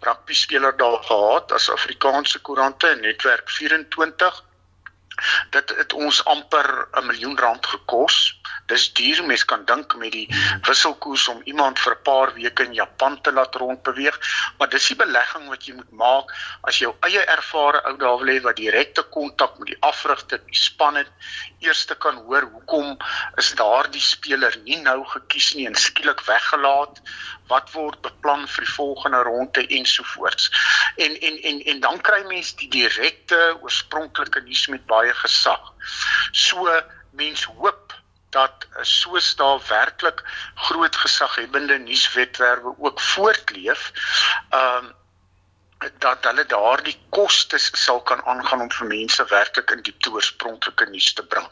rugby 0.05 0.37
speler 0.37 0.77
daar 0.77 1.01
gehad 1.09 1.51
as 1.57 1.69
Afrikaanse 1.73 2.39
koerante 2.39 2.95
netwerk 3.01 3.49
24 3.49 4.43
dit 5.49 5.73
het 5.77 5.93
ons 5.93 6.25
amper 6.25 6.87
'n 6.91 7.05
miljoen 7.05 7.39
rand 7.39 7.65
gekos. 7.65 8.40
Dis 8.71 8.87
duur, 8.95 9.23
mens 9.27 9.43
kan 9.45 9.65
dink 9.67 9.95
met 9.99 10.13
die 10.15 10.27
wisselkoers 10.67 11.27
om 11.33 11.41
iemand 11.51 11.79
vir 11.79 11.95
'n 11.95 12.03
paar 12.07 12.33
weke 12.33 12.63
in 12.63 12.73
Japan 12.73 13.21
te 13.21 13.31
laat 13.31 13.55
rondbeweeg, 13.55 14.19
maar 14.57 14.69
dis 14.69 14.87
die 14.87 14.95
belegging 14.95 15.49
wat 15.49 15.65
jy 15.65 15.73
moet 15.75 15.91
maak 15.91 16.31
as 16.63 16.79
jou 16.79 16.93
eie 17.07 17.23
ervare 17.35 17.81
ou 17.89 17.97
daar 17.97 18.17
wil 18.21 18.31
hê 18.33 18.39
wat 18.41 18.55
direkte 18.55 19.03
kontak 19.03 19.57
met 19.59 19.73
die 19.73 19.81
afrigter, 19.81 20.39
die 20.45 20.55
span 20.55 20.95
het, 20.95 21.11
eerste 21.59 21.95
kan 21.95 22.15
hoor 22.15 22.47
hoekom 22.53 22.97
is 23.37 23.51
daardie 23.59 24.01
speler 24.01 24.55
nie 24.63 24.79
nou 24.81 25.03
gekies 25.05 25.53
nie 25.55 25.67
en 25.67 25.75
skielik 25.75 26.23
weggelaat 26.25 27.01
wat 27.51 27.71
word 27.75 28.01
beplan 28.01 28.47
vir 28.47 28.65
die 28.65 28.73
volgende 28.73 29.21
ronde 29.27 29.67
ensovoorts. 29.67 30.49
En 30.95 31.19
en 31.27 31.37
en 31.51 31.61
en 31.73 31.79
dan 31.79 32.01
kry 32.01 32.23
mens 32.27 32.55
die 32.55 32.69
direkte 32.69 33.39
oorspronklike 33.61 34.41
nuus 34.47 34.67
met 34.67 34.85
baie 34.85 35.13
gesag. 35.23 35.73
So 36.31 36.81
mens 37.11 37.43
hoop 37.43 37.90
dat 38.31 38.67
soos 38.81 39.35
daar 39.35 39.59
werklik 39.67 40.23
groot 40.55 40.95
gesaghebende 40.95 41.77
nuuswetwerwe 41.77 42.75
ook 42.77 43.01
voortleef. 43.01 43.91
Ehm 44.49 44.85
um, 44.85 44.99
dat 46.03 46.25
hulle 46.27 46.43
daardie 46.45 46.93
kostes 47.09 47.69
sal 47.83 48.01
kan 48.05 48.21
aangaan 48.29 48.61
om 48.65 48.69
vir 48.73 48.87
mense 48.91 49.25
werklik 49.31 49.71
in 49.73 49.81
diepte 49.87 50.11
oorspronklike 50.13 50.85
nuus 50.91 51.09
te 51.17 51.25
bring. 51.25 51.47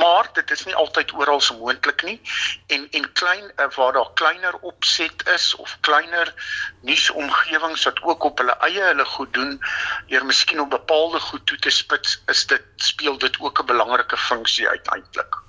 Maar 0.00 0.30
dit 0.38 0.50
is 0.56 0.64
nie 0.64 0.76
altyd 0.82 1.12
oral 1.12 1.42
so 1.44 1.58
moontlik 1.58 2.04
nie 2.08 2.16
en 2.76 2.88
en 3.00 3.10
klein 3.20 3.50
eh, 3.50 3.68
waar 3.76 3.92
daar 3.98 4.10
kleiner 4.22 4.56
opset 4.72 5.26
is 5.34 5.50
of 5.66 5.76
kleiner 5.80 6.32
nuusomgewings 6.80 7.84
wat 7.90 8.02
ook 8.02 8.24
op 8.30 8.40
hulle 8.40 8.56
eie 8.70 8.88
hulle 8.88 9.08
goed 9.16 9.32
doen, 9.36 9.58
eer 10.08 10.24
miskien 10.24 10.64
op 10.64 10.70
bepaalde 10.70 11.20
goed 11.20 11.46
toe 11.46 11.58
te 11.58 11.70
spits, 11.70 12.22
is 12.32 12.46
dit 12.46 12.86
speel 12.90 13.18
dit 13.18 13.40
ook 13.40 13.60
'n 13.60 13.72
belangrike 13.72 14.16
funksie 14.16 14.68
uiteindelik. 14.68 15.43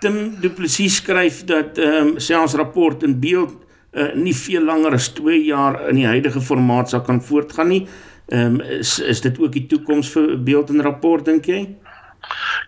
Tim 0.00 0.40
Du 0.40 0.50
Plessis 0.50 1.00
skryf 1.00 1.44
dat 1.48 1.78
ehm 1.78 2.14
um, 2.14 2.18
selfs 2.18 2.54
rapport 2.54 3.02
in 3.02 3.18
beeld 3.20 3.54
uh, 3.92 4.12
nie 4.14 4.34
veel 4.36 4.62
langer 4.62 4.94
as 4.98 5.08
2 5.16 5.44
jaar 5.44 5.80
in 5.88 6.00
die 6.00 6.06
huidige 6.06 6.40
formaat 6.40 6.90
sal 6.90 7.02
kan 7.06 7.22
voortgaan 7.22 7.68
nie. 7.68 7.82
Ehm 8.28 8.60
um, 8.60 8.60
is 8.60 8.98
is 8.98 9.20
dit 9.20 9.38
ook 9.38 9.52
die 9.52 9.66
toekoms 9.66 10.10
vir 10.14 10.36
beeld 10.42 10.70
en 10.70 10.82
rapport 10.82 11.24
dink 11.24 11.46
jy? 11.46 11.62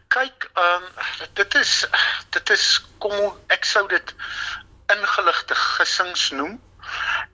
Kyk, 0.08 0.50
ehm 0.54 0.88
um, 0.88 1.28
dit 1.34 1.54
is 1.60 1.74
dit 2.30 2.50
is 2.56 2.66
kom 2.98 3.16
ek 3.48 3.64
sou 3.64 3.86
dit 3.88 4.14
ingeligte 4.94 5.54
gissings 5.54 6.30
noem. 6.30 6.58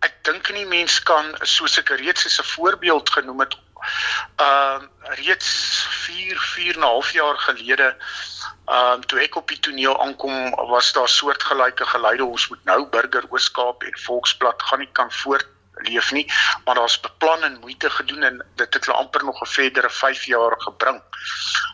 Ek 0.05 0.19
dink 0.29 0.51
nie 0.53 0.67
mens 0.69 0.99
kan 1.03 1.33
soos 1.43 1.79
ek 1.79 1.95
reeds 2.01 2.27
as 2.27 2.41
'n 2.41 2.51
voorbeeld 2.55 3.11
genoem 3.11 3.41
het 3.47 3.57
ehm 4.37 4.83
uh, 4.83 5.15
reeds 5.25 5.51
4 6.07 6.39
4 6.39 6.75
en 6.75 6.81
'n 6.81 6.83
half 6.83 7.13
jaar 7.13 7.39
gelede 7.39 7.97
Ehm 8.67 8.93
um, 8.93 9.03
toe 9.07 9.21
ek 9.23 9.37
op 9.39 9.47
die 9.49 9.61
toneel 9.63 9.95
aankom, 10.03 10.51
was 10.71 10.89
daar 10.93 11.09
soortgelyke 11.09 11.87
geluide 11.87 12.25
ons 12.25 12.49
moet 12.51 12.65
nou 12.67 12.81
Burger 12.91 13.29
Ooskaap 13.31 13.85
en 13.87 13.99
Volksblad 14.05 14.63
gaan 14.63 14.83
nie 14.83 14.89
kan 14.99 15.13
voortleef 15.13 16.11
nie, 16.17 16.25
maar 16.65 16.75
daar's 16.75 16.97
beplan 17.01 17.47
en 17.47 17.61
moeite 17.61 17.91
gedoen 17.91 18.27
en 18.27 18.41
dit 18.55 18.75
het 18.75 18.87
hulle 18.87 18.99
amper 18.99 19.25
nog 19.25 19.39
'n 19.43 19.53
verdere 19.53 19.91
5 19.91 20.25
jaar 20.25 20.59
gebring. 20.67 20.99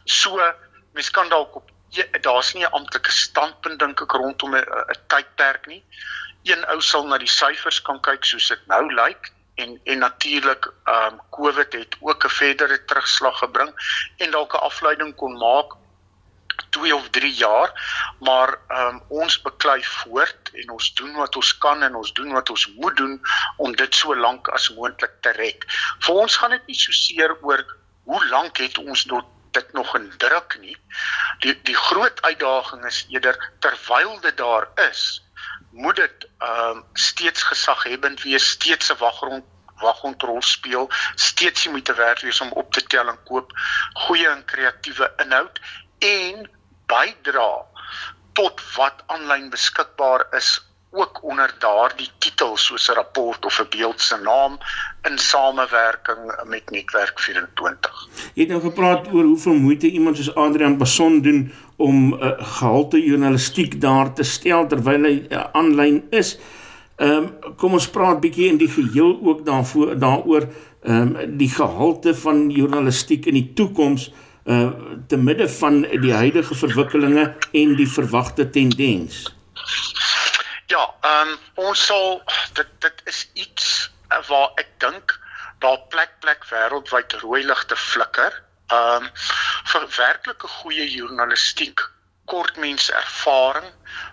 So 0.05 0.53
mens 0.93 1.11
kan 1.11 1.29
dalk 1.29 1.57
op 1.57 1.71
daar's 2.21 2.53
nie 2.53 2.65
'n 2.65 2.77
amptelike 2.77 3.13
standpunt 3.13 3.79
dink 3.79 4.01
ek 4.01 4.13
rondom 4.13 4.57
'n 4.57 4.67
tydperk 5.07 5.67
nie. 5.67 5.85
Een 6.43 6.67
ou 6.67 6.81
sal 6.81 7.07
na 7.07 7.19
die 7.19 7.35
syfers 7.41 7.83
kan 7.83 8.01
kyk 8.01 8.25
soos 8.25 8.49
dit 8.49 8.67
nou 8.67 8.95
lyk 8.95 9.33
en 9.63 9.81
en 9.85 9.99
natuurlik 9.99 10.73
ehm 10.85 11.13
um, 11.13 11.21
COVID 11.31 11.73
het 11.73 11.97
ook 12.01 12.25
'n 12.25 12.37
verdere 12.41 12.85
terugslag 12.85 13.39
gebring 13.39 13.71
en 14.17 14.31
dalk 14.31 14.55
'n 14.55 14.67
afleiding 14.71 15.15
kon 15.15 15.39
maak 15.39 15.79
2 16.71 16.95
of 16.95 17.09
3 17.11 17.33
jaar, 17.33 17.71
maar 18.21 18.59
um, 18.69 19.03
ons 19.09 19.41
beklei 19.43 19.85
voort 19.85 20.51
en 20.53 20.71
ons 20.71 20.95
doen 20.95 21.15
wat 21.15 21.37
ons 21.37 21.59
kan 21.59 21.83
en 21.83 21.95
ons 21.95 22.13
doen 22.13 22.33
wat 22.33 22.51
ons 22.51 22.67
moet 22.77 22.97
doen 22.97 23.21
om 23.57 23.77
dit 23.77 23.95
so 23.95 24.17
lank 24.17 24.49
as 24.49 24.71
moontlik 24.75 25.15
te 25.21 25.33
red. 25.37 25.65
Vir 26.07 26.15
ons 26.25 26.37
gaan 26.37 26.51
dit 26.57 26.67
nie 26.67 26.79
so 26.79 26.93
seer 26.93 27.37
oor 27.41 27.65
hoe 28.05 28.27
lank 28.29 28.59
het 28.59 28.79
ons 28.79 29.05
tot 29.05 29.29
dit 29.53 29.73
nog 29.73 29.97
in 29.97 30.09
druk 30.19 30.57
nie. 30.61 30.77
Die 31.45 31.55
die 31.69 31.77
groot 31.77 32.23
uitdaging 32.23 32.85
is 32.89 33.05
eerder 33.09 33.37
terwyl 33.61 34.21
dit 34.21 34.37
daar 34.37 34.69
is, 34.89 35.22
moet 35.73 35.97
dit 35.97 36.29
ehm 36.39 36.77
um, 36.77 36.85
steeds 36.93 37.43
gesaghebend 37.43 38.23
wees, 38.23 38.51
steeds 38.51 38.93
'n 38.93 38.99
waggrond 38.99 39.45
wagkontrol 39.83 40.43
speel, 40.43 40.91
steeds 41.15 41.69
moet 41.69 41.85
te 41.85 41.95
werk 41.95 42.21
wees 42.21 42.41
om 42.41 42.53
op 42.53 42.73
te 42.73 42.83
tel 42.83 43.09
en 43.09 43.19
koop 43.25 43.53
goeie 43.93 44.29
en 44.29 44.45
kreatiewe 44.45 45.13
inhoud 45.25 45.61
en 45.99 46.51
bydra 46.87 47.51
tot 48.33 48.63
wat 48.77 49.03
aanlyn 49.07 49.51
beskikbaar 49.51 50.27
is 50.31 50.61
ook 50.93 51.23
onder 51.23 51.55
daardie 51.59 52.09
titel 52.19 52.57
soos 52.57 52.89
'n 52.89 52.95
rapport 52.95 53.45
of 53.45 53.61
'n 53.61 53.69
beeld 53.71 54.01
se 54.01 54.17
naam 54.17 54.59
in 55.03 55.19
samewerking 55.19 56.43
met 56.45 56.71
netwerk 56.71 57.21
24. 57.21 58.09
Jy 58.35 58.43
het 58.43 58.49
nou 58.49 58.61
gepraat 58.61 59.07
oor 59.13 59.25
hoeveel 59.25 59.55
moeite 59.55 59.87
iemand 59.87 60.17
soos 60.17 60.35
Adrian 60.35 60.77
Bason 60.79 61.21
doen 61.23 61.55
om 61.77 62.15
'n 62.15 62.23
uh, 62.23 62.31
gehalte 62.39 63.03
journalistiek 63.03 63.81
daar 63.81 64.13
te 64.15 64.23
stel 64.23 64.67
terwyl 64.67 65.05
hy 65.05 65.27
uh, 65.31 65.45
aanlyn 65.53 66.03
is. 66.11 66.39
Ehm 66.97 67.11
um, 67.11 67.55
kom 67.57 67.73
ons 67.73 67.89
praat 67.91 68.21
bietjie 68.21 68.49
in 68.49 68.59
die 68.61 68.71
geheel 68.71 69.19
ook 69.23 69.47
daarvoor 69.47 69.99
daaroor 69.99 70.49
ehm 70.83 71.17
um, 71.17 71.37
die 71.39 71.49
gehalte 71.49 72.15
van 72.15 72.51
journalistiek 72.51 73.27
in 73.27 73.35
die 73.35 73.53
toekoms 73.55 74.13
uh 74.45 74.71
te 75.09 75.17
midde 75.17 75.49
van 75.49 75.83
die 75.83 76.13
huidige 76.13 76.55
verwikkelinge 76.55 77.35
en 77.53 77.75
die 77.77 77.89
verwagte 77.89 78.51
tendens? 78.51 79.35
Ja, 80.67 80.95
ehm 81.01 81.29
um, 81.29 81.37
ons 81.55 81.87
sal 81.87 82.23
dit 82.53 82.69
dit 82.79 83.03
is 83.05 83.31
iets 83.35 83.93
uh, 84.11 84.23
waar 84.29 84.51
ek 84.55 84.69
dink 84.79 85.19
daar 85.59 85.79
plek 85.89 86.15
plek 86.21 86.47
wêreldwyd 86.51 87.13
rooi 87.23 87.43
ligte 87.47 87.77
flikker. 87.77 88.43
Ehm 88.73 89.05
um, 89.05 89.11
vir 89.73 89.89
werklike 89.97 90.49
goeie 90.49 90.87
journalistiek 90.91 91.81
kort 92.33 92.57
mens 92.57 92.91
ervaring, 92.91 93.73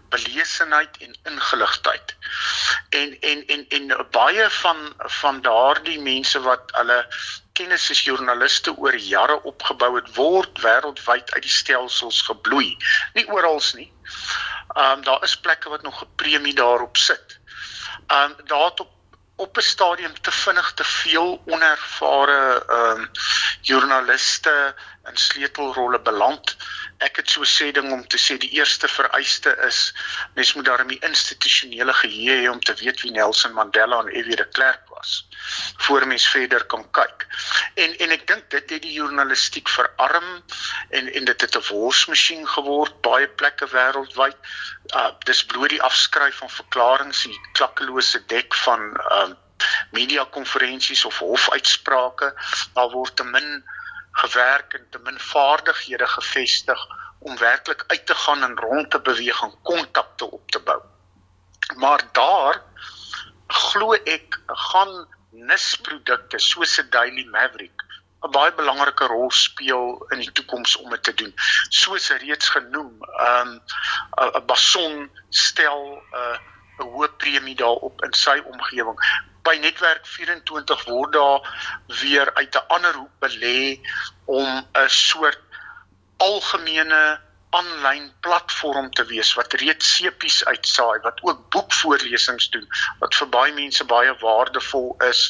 belesenheid 0.09 0.97
en 1.05 1.15
ingeligtheid. 1.31 2.15
En 2.89 3.19
en 3.19 3.45
en 3.47 3.65
en 3.67 4.07
baie 4.11 4.49
van 4.49 4.93
van 5.21 5.41
daardie 5.41 5.99
mense 6.01 6.41
wat 6.41 6.73
hulle 6.79 6.99
kennis 7.53 7.89
as 7.91 8.03
joernaliste 8.07 8.75
oor 8.77 8.95
jare 8.95 9.37
opgebou 9.51 9.95
het 9.95 10.11
word 10.15 10.61
wêreldwyd 10.63 11.33
uit 11.35 11.43
die 11.43 11.55
stelsels 11.55 12.21
gebloei. 12.27 12.77
Nie 13.13 13.27
oral 13.27 13.61
nie. 13.73 13.91
Ehm 14.75 14.99
um, 14.99 15.03
daar 15.03 15.23
is 15.23 15.39
plekke 15.39 15.69
wat 15.69 15.81
nog 15.81 16.03
'n 16.03 16.15
premie 16.15 16.55
daarop 16.55 16.97
sit. 16.97 17.39
Ehm 18.07 18.31
um, 18.31 18.47
daar 18.47 18.65
het 18.69 18.79
op 18.79 18.98
op 19.45 19.57
'n 19.57 19.61
stadium 19.61 20.21
te 20.21 20.31
vinnig 20.31 20.73
te 20.73 20.83
veel 20.83 21.41
onervare 21.45 22.65
ehm 22.67 22.99
um, 22.99 23.11
joernaliste 23.61 24.75
in 25.09 25.17
sleutelrolle 25.17 26.01
beland. 26.01 26.55
Ek 26.97 27.15
het 27.15 27.29
so 27.29 27.43
sê 27.43 27.71
ding 27.71 27.91
om 27.91 28.07
te 28.07 28.17
sê 28.17 28.37
die 28.37 28.51
eerste 28.59 28.87
vereiste 28.87 29.55
is 29.67 29.95
mens 30.35 30.53
moet 30.53 30.65
daarmee 30.65 30.99
institusionele 31.11 31.93
geheue 31.93 32.41
hê 32.41 32.49
om 32.51 32.59
te 32.59 32.73
weet 32.83 33.01
wie 33.01 33.11
Nelson 33.11 33.53
Mandela 33.53 34.03
en 34.03 34.11
F.W. 34.23 34.35
de 34.35 34.47
Klerk 34.49 34.83
was 34.95 35.28
voor 35.77 36.07
mens 36.07 36.27
verder 36.27 36.65
kan 36.65 36.85
kyk. 36.91 37.27
En 37.73 37.97
en 37.97 38.11
ek 38.11 38.27
dink 38.27 38.49
dit 38.49 38.69
het 38.69 38.81
die 38.81 38.93
journalistiek 38.93 39.69
verarm 39.69 40.43
en 40.89 41.11
en 41.13 41.25
dit 41.25 41.41
het 41.41 41.55
'n 41.55 41.67
worsmasjien 41.69 42.47
geword 42.47 43.01
baie 43.01 43.27
plekke 43.27 43.67
wêreldwyd. 43.67 44.37
Uh 44.95 45.11
dis 45.25 45.45
bloot 45.45 45.69
die 45.69 45.81
afskryf 45.81 46.35
van 46.35 46.49
verklaringe, 46.49 47.23
die 47.23 47.41
klakkelose 47.53 48.25
dek 48.25 48.55
van 48.55 48.93
uh 49.11 49.29
media 49.91 50.25
konferensies 50.31 51.05
of 51.05 51.17
hofuitsprake. 51.17 52.33
Daar 52.73 52.89
word 52.89 53.15
te 53.15 53.23
min 53.23 53.63
gewerk 54.11 54.73
en 54.73 54.87
te 54.89 54.99
min 55.03 55.19
vaardighede 55.19 56.07
gevestig 56.07 56.87
om 57.19 57.37
werklik 57.37 57.83
uit 57.87 58.05
te 58.05 58.15
gaan 58.15 58.43
en 58.43 58.55
rond 58.57 58.91
te 58.91 58.99
beweeg 58.99 59.41
en 59.41 59.55
kontakte 59.63 60.31
op 60.31 60.51
te 60.51 60.59
bou. 60.59 60.81
Maar 61.75 62.03
daar 62.11 62.61
glo 63.47 63.93
ek 63.93 64.39
gaan 64.47 65.07
nisprodukte 65.31 66.39
soos 66.39 66.79
'n 66.79 66.89
Daily 66.89 67.25
Maverick 67.25 67.83
'n 68.23 68.31
baie 68.35 68.51
belangrike 68.51 69.05
rol 69.07 69.31
speel 69.31 70.05
in 70.13 70.19
die 70.19 70.31
toekoms 70.31 70.75
om 70.75 70.89
dit 70.89 71.03
te 71.03 71.13
doen. 71.13 71.33
Soos 71.69 72.09
reeds 72.23 72.49
genoem, 72.55 72.91
ehm 73.25 73.47
um, 73.47 73.61
'n 74.41 74.45
Bason 74.45 75.09
stel 75.29 75.81
'n 75.95 76.17
uh, 76.23 76.37
'n 76.79 76.89
hoë 76.95 77.09
premie 77.21 77.55
daarop 77.55 78.03
in 78.07 78.13
sy 78.13 78.37
omgewing. 78.53 78.99
By 79.43 79.55
netwerk 79.59 80.05
24 80.05 80.83
word 80.85 81.13
daar 81.13 81.39
weer 82.01 82.33
uit 82.33 82.55
'n 82.55 82.67
ander 82.75 82.93
hoek 82.93 83.15
belê 83.25 83.79
om 84.25 84.47
'n 84.83 84.89
soort 84.89 85.39
algemene 86.17 87.21
aanlyn 87.57 88.11
platform 88.21 88.91
te 88.93 89.05
wees 89.09 89.33
wat 89.37 89.53
reeds 89.61 89.95
sepies 89.95 90.43
uitsaai 90.45 90.99
wat 91.05 91.21
ook 91.25 91.39
boekvoorlesings 91.55 92.49
doen 92.53 92.67
wat 92.99 93.15
vir 93.15 93.29
baie 93.35 93.53
mense 93.53 93.85
baie 93.89 94.13
waardevol 94.21 94.91
is 95.07 95.23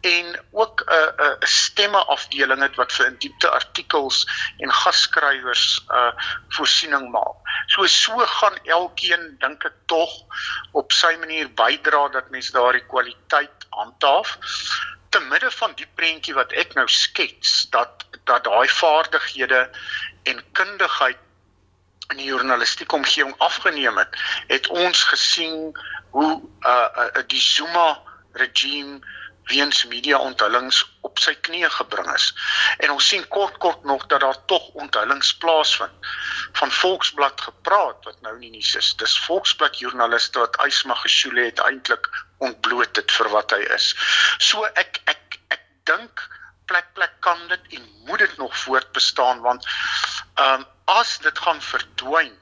en 0.00 0.32
ook 0.50 0.82
'n 0.86 1.12
'n 1.22 1.46
stemme 1.46 2.02
afdeling 2.16 2.62
het 2.62 2.76
wat 2.76 2.92
vir 2.92 3.06
in 3.06 3.18
diepte 3.18 3.50
artikels 3.50 4.26
en 4.58 4.72
gasskrywers 4.72 5.84
uh 5.90 6.12
voorsiening 6.48 7.10
maak. 7.10 7.36
So 7.66 7.86
so 7.86 8.18
gaan 8.18 8.58
elkeen 8.64 9.36
dink 9.38 9.64
ek 9.64 9.78
tog 9.86 10.10
op 10.72 10.92
sy 10.92 11.16
manier 11.16 11.48
bydra 11.62 12.08
dat 12.08 12.30
mense 12.30 12.52
daardie 12.52 12.86
kwaliteit 12.86 13.66
handhaaf 13.68 14.38
te 15.10 15.20
midde 15.20 15.50
van 15.50 15.72
die 15.74 15.88
prentjie 15.94 16.34
wat 16.34 16.52
ek 16.52 16.74
nou 16.74 16.88
skets 16.88 17.66
dat 17.70 18.06
dat 18.24 18.44
daai 18.44 18.68
vaardighede 18.68 19.70
en 20.22 20.44
kundigheid 20.52 21.18
in 22.10 22.16
die 22.16 22.30
journalistieke 22.30 22.94
omgewing 22.94 23.34
afgeneem 23.38 23.98
het, 23.98 24.16
het 24.50 24.68
ons 24.68 25.04
gesien 25.12 25.70
hoe 26.10 26.40
uh, 26.66 26.88
uh 27.06 27.24
die 27.26 27.40
Zuma 27.40 27.98
regime 28.32 29.00
weens 29.50 29.84
media 29.90 30.18
onthullings 30.18 30.80
op 31.06 31.18
sy 31.18 31.34
knieë 31.46 31.70
gebring 31.74 32.08
is. 32.14 32.30
En 32.84 32.94
ons 32.94 33.08
sien 33.12 33.24
kort 33.34 33.56
kort 33.62 33.84
nog 33.88 34.06
dat 34.12 34.22
daar 34.24 34.38
tog 34.52 34.68
onthullings 34.82 35.32
plaasvind. 35.42 36.10
Van 36.60 36.70
Volksblad 36.70 37.40
gepraat 37.40 38.04
wat 38.08 38.20
nou 38.26 38.36
nie 38.38 38.50
nuus 38.54 38.74
is. 38.78 38.92
Dis 39.02 39.18
Volksblad 39.26 39.78
joernaliste 39.82 40.42
wat 40.42 40.58
Ysma 40.66 40.94
Gesule 41.02 41.48
het 41.48 41.62
eintlik 41.66 42.10
ontbloot 42.38 42.96
het 42.96 43.12
vir 43.18 43.32
wat 43.34 43.56
hy 43.56 43.62
is. 43.74 43.92
So 44.38 44.68
ek 44.74 45.02
ek 45.10 45.40
ek 45.56 45.64
dink 45.90 46.26
plek 46.70 46.92
plek 46.94 47.16
kan 47.26 47.40
dit 47.50 47.78
en 47.78 47.88
moet 48.06 48.22
dit 48.22 48.36
nog 48.38 48.54
voortbestaan 48.56 49.42
want 49.42 49.66
ehm 50.40 50.60
um, 50.60 50.68
as 50.90 51.18
dit 51.22 51.38
gaan 51.38 51.60
verdwyn 51.62 52.32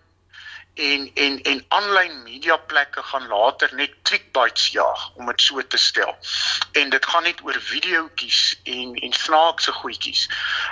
en 0.78 1.10
en 1.14 1.42
en 1.42 1.64
aanlyn 1.68 2.22
media 2.22 2.56
plekke 2.56 3.02
gaan 3.02 3.26
later 3.26 3.74
net 3.74 3.94
clickbaits 4.02 4.68
jaag 4.68 5.10
om 5.14 5.26
dit 5.26 5.40
so 5.40 5.66
te 5.66 5.76
stel. 5.76 6.16
En 6.72 6.90
dit 6.90 7.06
gaan 7.06 7.22
net 7.22 7.40
oor 7.42 7.58
videoetjies 7.70 8.60
en 8.62 8.94
en 8.94 9.12
snaakse 9.12 9.72
goedjies 9.72 10.28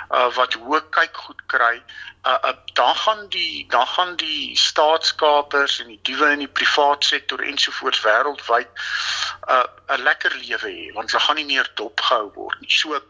uh 0.09 0.29
wat 0.39 0.55
hoë 0.61 0.81
kyk 0.99 1.21
goed 1.25 1.43
kry. 1.45 1.75
Uh, 2.23 2.37
uh 2.49 2.55
dan 2.79 2.95
gaan 2.95 3.27
die 3.35 3.67
dan 3.69 3.87
gaan 3.87 4.15
die 4.15 4.57
staatskapers 4.57 5.79
en 5.83 5.87
die 5.87 5.99
diewe 6.01 6.31
in 6.31 6.45
die 6.45 6.55
privaat 6.61 7.03
sektor 7.03 7.43
ensovoorts 7.43 8.03
wêreldwyd 8.07 8.83
uh 9.49 9.63
'n 9.97 10.03
lekker 10.07 10.35
lewe 10.35 10.71
hê 10.71 10.93
want 10.93 11.11
hulle 11.11 11.25
gaan 11.27 11.41
nie 11.43 11.49
meer 11.53 11.71
dopgehou 11.75 12.31
word 12.33 12.59
nie. 12.61 12.71
So 12.71 13.01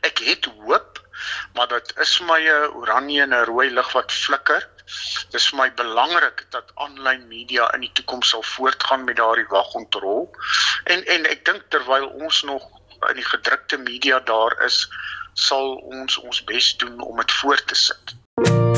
ek 0.00 0.18
het 0.18 0.50
hoop 0.58 1.06
maar 1.54 1.68
dit 1.68 1.92
is 2.04 2.20
my 2.20 2.40
'n 2.40 2.72
oranje 2.80 3.22
en 3.22 3.34
'n 3.34 3.44
rooi 3.44 3.70
lig 3.70 3.92
wat 3.92 4.12
flikker. 4.12 4.68
Dis 5.30 5.48
vir 5.48 5.58
my 5.58 5.68
belangrik 5.74 6.46
dat 6.50 6.70
aanlyn 6.74 7.28
media 7.28 7.72
in 7.74 7.80
die 7.80 7.92
toekoms 7.92 8.28
sal 8.28 8.42
voortgaan 8.42 9.04
met 9.04 9.16
daardie 9.16 9.48
wagkontrol. 9.48 10.30
En 10.84 11.04
en 11.04 11.26
ek 11.26 11.44
dink 11.44 11.62
terwyl 11.68 12.06
ons 12.06 12.42
nog 12.42 12.62
in 13.08 13.14
die 13.14 13.24
gedrukte 13.24 13.78
media 13.78 14.20
daar 14.20 14.64
is, 14.64 14.88
sal 15.34 15.74
ons 15.74 16.18
ons 16.18 16.44
bes 16.44 16.76
doen 16.76 17.00
om 17.00 17.16
dit 17.16 17.32
voort 17.32 17.66
te 17.66 17.74
sit. 17.74 18.14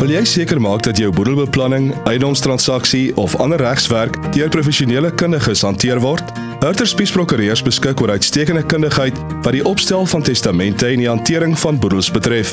Wil 0.01 0.11
jy 0.11 0.25
seker 0.25 0.61
maak 0.61 0.83
dat 0.83 0.99
jou 0.99 1.11
boedelbeplanning, 1.13 1.91
eiendomstransaksie 2.09 3.17
of 3.17 3.37
ander 3.37 3.61
regswerk 3.61 4.17
deur 4.33 4.49
professionele 4.49 5.13
kundiges 5.15 5.63
hanteer 5.63 6.01
word? 6.01 6.50
Hurter 6.61 6.87
Spies 6.87 7.09
Prokureurs 7.11 7.63
beskik 7.65 8.03
oor 8.05 8.11
uitstekende 8.13 8.61
kundigheid 8.69 9.17
wat 9.41 9.55
die 9.57 9.63
opstel 9.65 10.05
van 10.13 10.21
testamente 10.23 10.91
en 10.91 11.01
die 11.01 11.09
hantering 11.09 11.57
van 11.59 11.81
boedels 11.81 12.11
betref. 12.13 12.53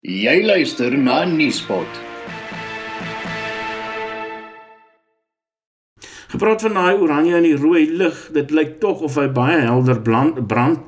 Jy 0.01 0.45
luister 0.45 0.97
na 0.97 1.25
Nuuspot. 1.25 1.87
Gepraat 6.27 6.61
van 6.61 6.73
daai 6.73 6.97
oranje 6.97 7.35
en 7.35 7.43
die 7.43 7.55
rooi 7.55 7.91
lig, 7.91 8.29
dit 8.33 8.51
lyk 8.51 8.79
tog 8.79 8.99
of 8.99 9.15
hy 9.15 9.29
baie 9.29 9.61
helder 9.61 10.01
brand. 10.01 10.47
brand 10.47 10.79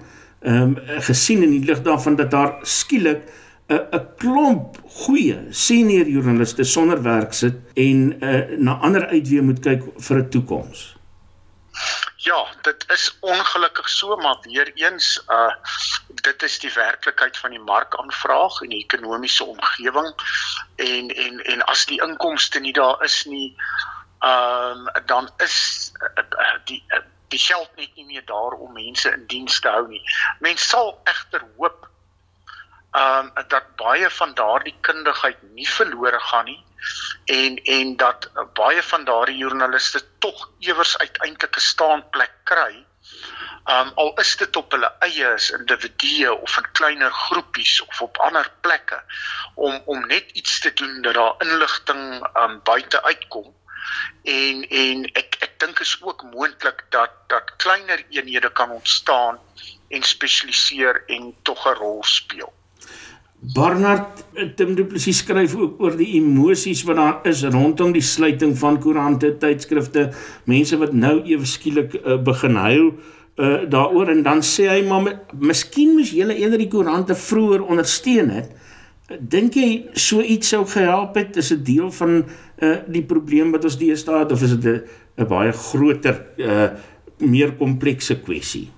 ehm 0.45 0.61
um, 0.61 1.01
gesien 1.09 1.43
in 1.43 1.51
die 1.57 1.65
lig 1.65 1.81
daarvan 1.81 2.15
dat 2.15 2.31
daar 2.31 2.57
skielik 2.61 3.21
'n 3.67 3.81
'n 3.97 4.07
klomp 4.21 4.77
goeie 5.03 5.37
senior 5.49 6.07
joernaliste 6.07 6.63
sonder 6.63 7.01
werk 7.01 7.33
sit 7.33 7.55
en 7.73 8.01
uh, 8.23 8.57
na 8.57 8.77
ander 8.87 9.07
uitweë 9.07 9.41
moet 9.41 9.59
kyk 9.59 9.87
vir 10.07 10.17
'n 10.17 10.29
toekoms. 10.29 10.95
Ja, 12.25 12.45
dit 12.61 12.85
is 12.93 13.17
ongelukkig 13.19 13.89
so, 13.89 14.15
maar 14.15 14.37
weer 14.41 14.71
eens 14.73 15.23
uh 15.29 15.53
dit 16.25 16.43
is 16.43 16.59
die 16.59 16.71
werklikheid 16.73 17.37
van 17.37 17.49
die 17.49 17.59
markaanvraag 17.59 18.61
en 18.61 18.69
die 18.69 18.83
ekonomiese 18.83 19.43
omgewing 19.43 20.13
en 20.75 21.09
en 21.09 21.43
en 21.53 21.65
as 21.73 21.85
die 21.85 22.01
inkomste 22.01 22.59
nie 22.59 22.73
daar 22.73 23.03
is 23.03 23.25
nie, 23.25 23.55
ehm 24.19 24.87
um, 24.87 25.05
dan 25.05 25.29
is 25.37 25.57
uh, 26.01 26.57
die 26.65 26.83
uh, 26.87 27.01
die 27.35 27.43
geld 27.43 27.75
net 27.75 27.95
nie 27.99 28.07
meer 28.11 28.25
daar 28.25 28.55
om 28.59 28.73
mense 28.73 29.11
in 29.11 29.27
diens 29.31 29.59
te 29.59 29.73
hou 29.75 29.85
nie. 29.91 30.01
Mense 30.45 30.67
sal 30.71 30.95
egter 31.11 31.43
hoop 31.57 31.91
ehm 32.95 33.31
um, 33.35 33.47
dat 33.51 33.65
baie 33.79 34.09
van 34.17 34.33
daardie 34.39 34.75
kundigheid 34.87 35.41
nie 35.55 35.67
verlore 35.67 36.19
gaan 36.29 36.45
nie 36.45 36.61
en 37.37 37.57
en 37.77 37.95
dat 37.99 38.29
baie 38.59 38.83
van 38.91 39.03
daardie 39.09 39.37
joernaliste 39.37 40.01
tog 40.25 40.49
iewers 40.59 40.97
uiteindelik 40.97 41.57
'n 41.57 41.65
staanplek 41.71 42.35
kry. 42.51 42.85
Ehm 43.65 43.87
um, 43.87 43.91
al 43.95 44.13
is 44.23 44.35
dit 44.37 44.55
op 44.55 44.71
hulle 44.71 44.91
eie 45.07 45.27
as 45.33 45.49
individue 45.57 46.33
of 46.33 46.57
in 46.57 46.71
kleiner 46.71 47.11
groepies 47.11 47.81
of 47.81 48.01
op 48.01 48.17
ander 48.17 48.51
plekke 48.61 49.01
om 49.55 49.81
om 49.85 50.07
net 50.07 50.31
iets 50.31 50.59
te 50.59 50.73
doen 50.73 51.01
dat 51.01 51.13
daar 51.13 51.35
inligting 51.47 52.03
ehm 52.23 52.49
um, 52.49 52.59
buite 52.63 53.03
uitkom 53.03 53.53
en 54.23 54.67
en 54.69 55.03
ek 55.21 55.24
dink 55.59 55.79
is 55.79 55.97
ook 56.01 56.23
moontlik 56.33 56.85
dat 56.89 57.11
dat 57.27 57.53
kleiner 57.57 58.05
eenhede 58.09 58.51
kan 58.51 58.69
ontstaan 58.69 59.39
en 59.87 60.03
spesialiseer 60.03 61.03
en 61.07 61.33
tog 61.41 61.65
'n 61.65 61.77
rol 61.79 62.03
speel. 62.03 62.53
Barnard 63.53 64.23
Tim 64.55 64.75
Du 64.75 64.85
Plessis 64.85 65.17
skryf 65.17 65.55
ook 65.55 65.81
oor 65.81 65.97
die 65.97 66.15
emosies 66.17 66.83
wat 66.87 66.95
daar 66.95 67.27
is 67.29 67.43
rondom 67.43 67.91
die 67.93 68.01
sluiting 68.01 68.55
van 68.57 68.79
koerante, 68.81 69.37
tydskrifte, 69.37 70.07
mense 70.49 70.77
wat 70.81 70.93
nou 70.93 71.19
ewe 71.23 71.45
skielik 71.45 71.93
uh, 71.99 72.17
begin 72.17 72.55
huil 72.55 72.87
uh, 73.35 73.69
daaroor 73.69 74.09
en 74.09 74.23
dan 74.23 74.41
sê 74.41 74.69
hy 74.71 74.81
maar 74.87 75.19
miskien 75.37 75.93
moes 75.97 76.13
julle 76.15 76.37
eerder 76.39 76.63
die 76.63 76.71
koerante 76.71 77.15
vroeër 77.15 77.67
ondersteun 77.67 78.29
het. 78.29 78.49
Dink 79.05 79.53
jy 79.53 79.67
so 79.93 80.23
iets 80.25 80.49
sou 80.49 80.63
gehelp 80.65 81.17
het? 81.19 81.37
Is 81.37 81.51
dit 81.53 81.65
deel 81.65 81.91
van 81.93 82.23
uh 82.65 82.77
die 82.89 83.03
probleem 83.05 83.51
wat 83.53 83.67
ons 83.69 83.77
deesdae 83.77 84.23
het 84.23 84.31
of 84.33 84.41
is 84.41 84.55
dit 84.57 84.89
'n 85.17 85.27
baie 85.29 85.51
groter 85.51 86.25
uh 86.37 86.69
meer 87.17 87.53
komplekse 87.53 88.17
kwessie? 88.25 88.71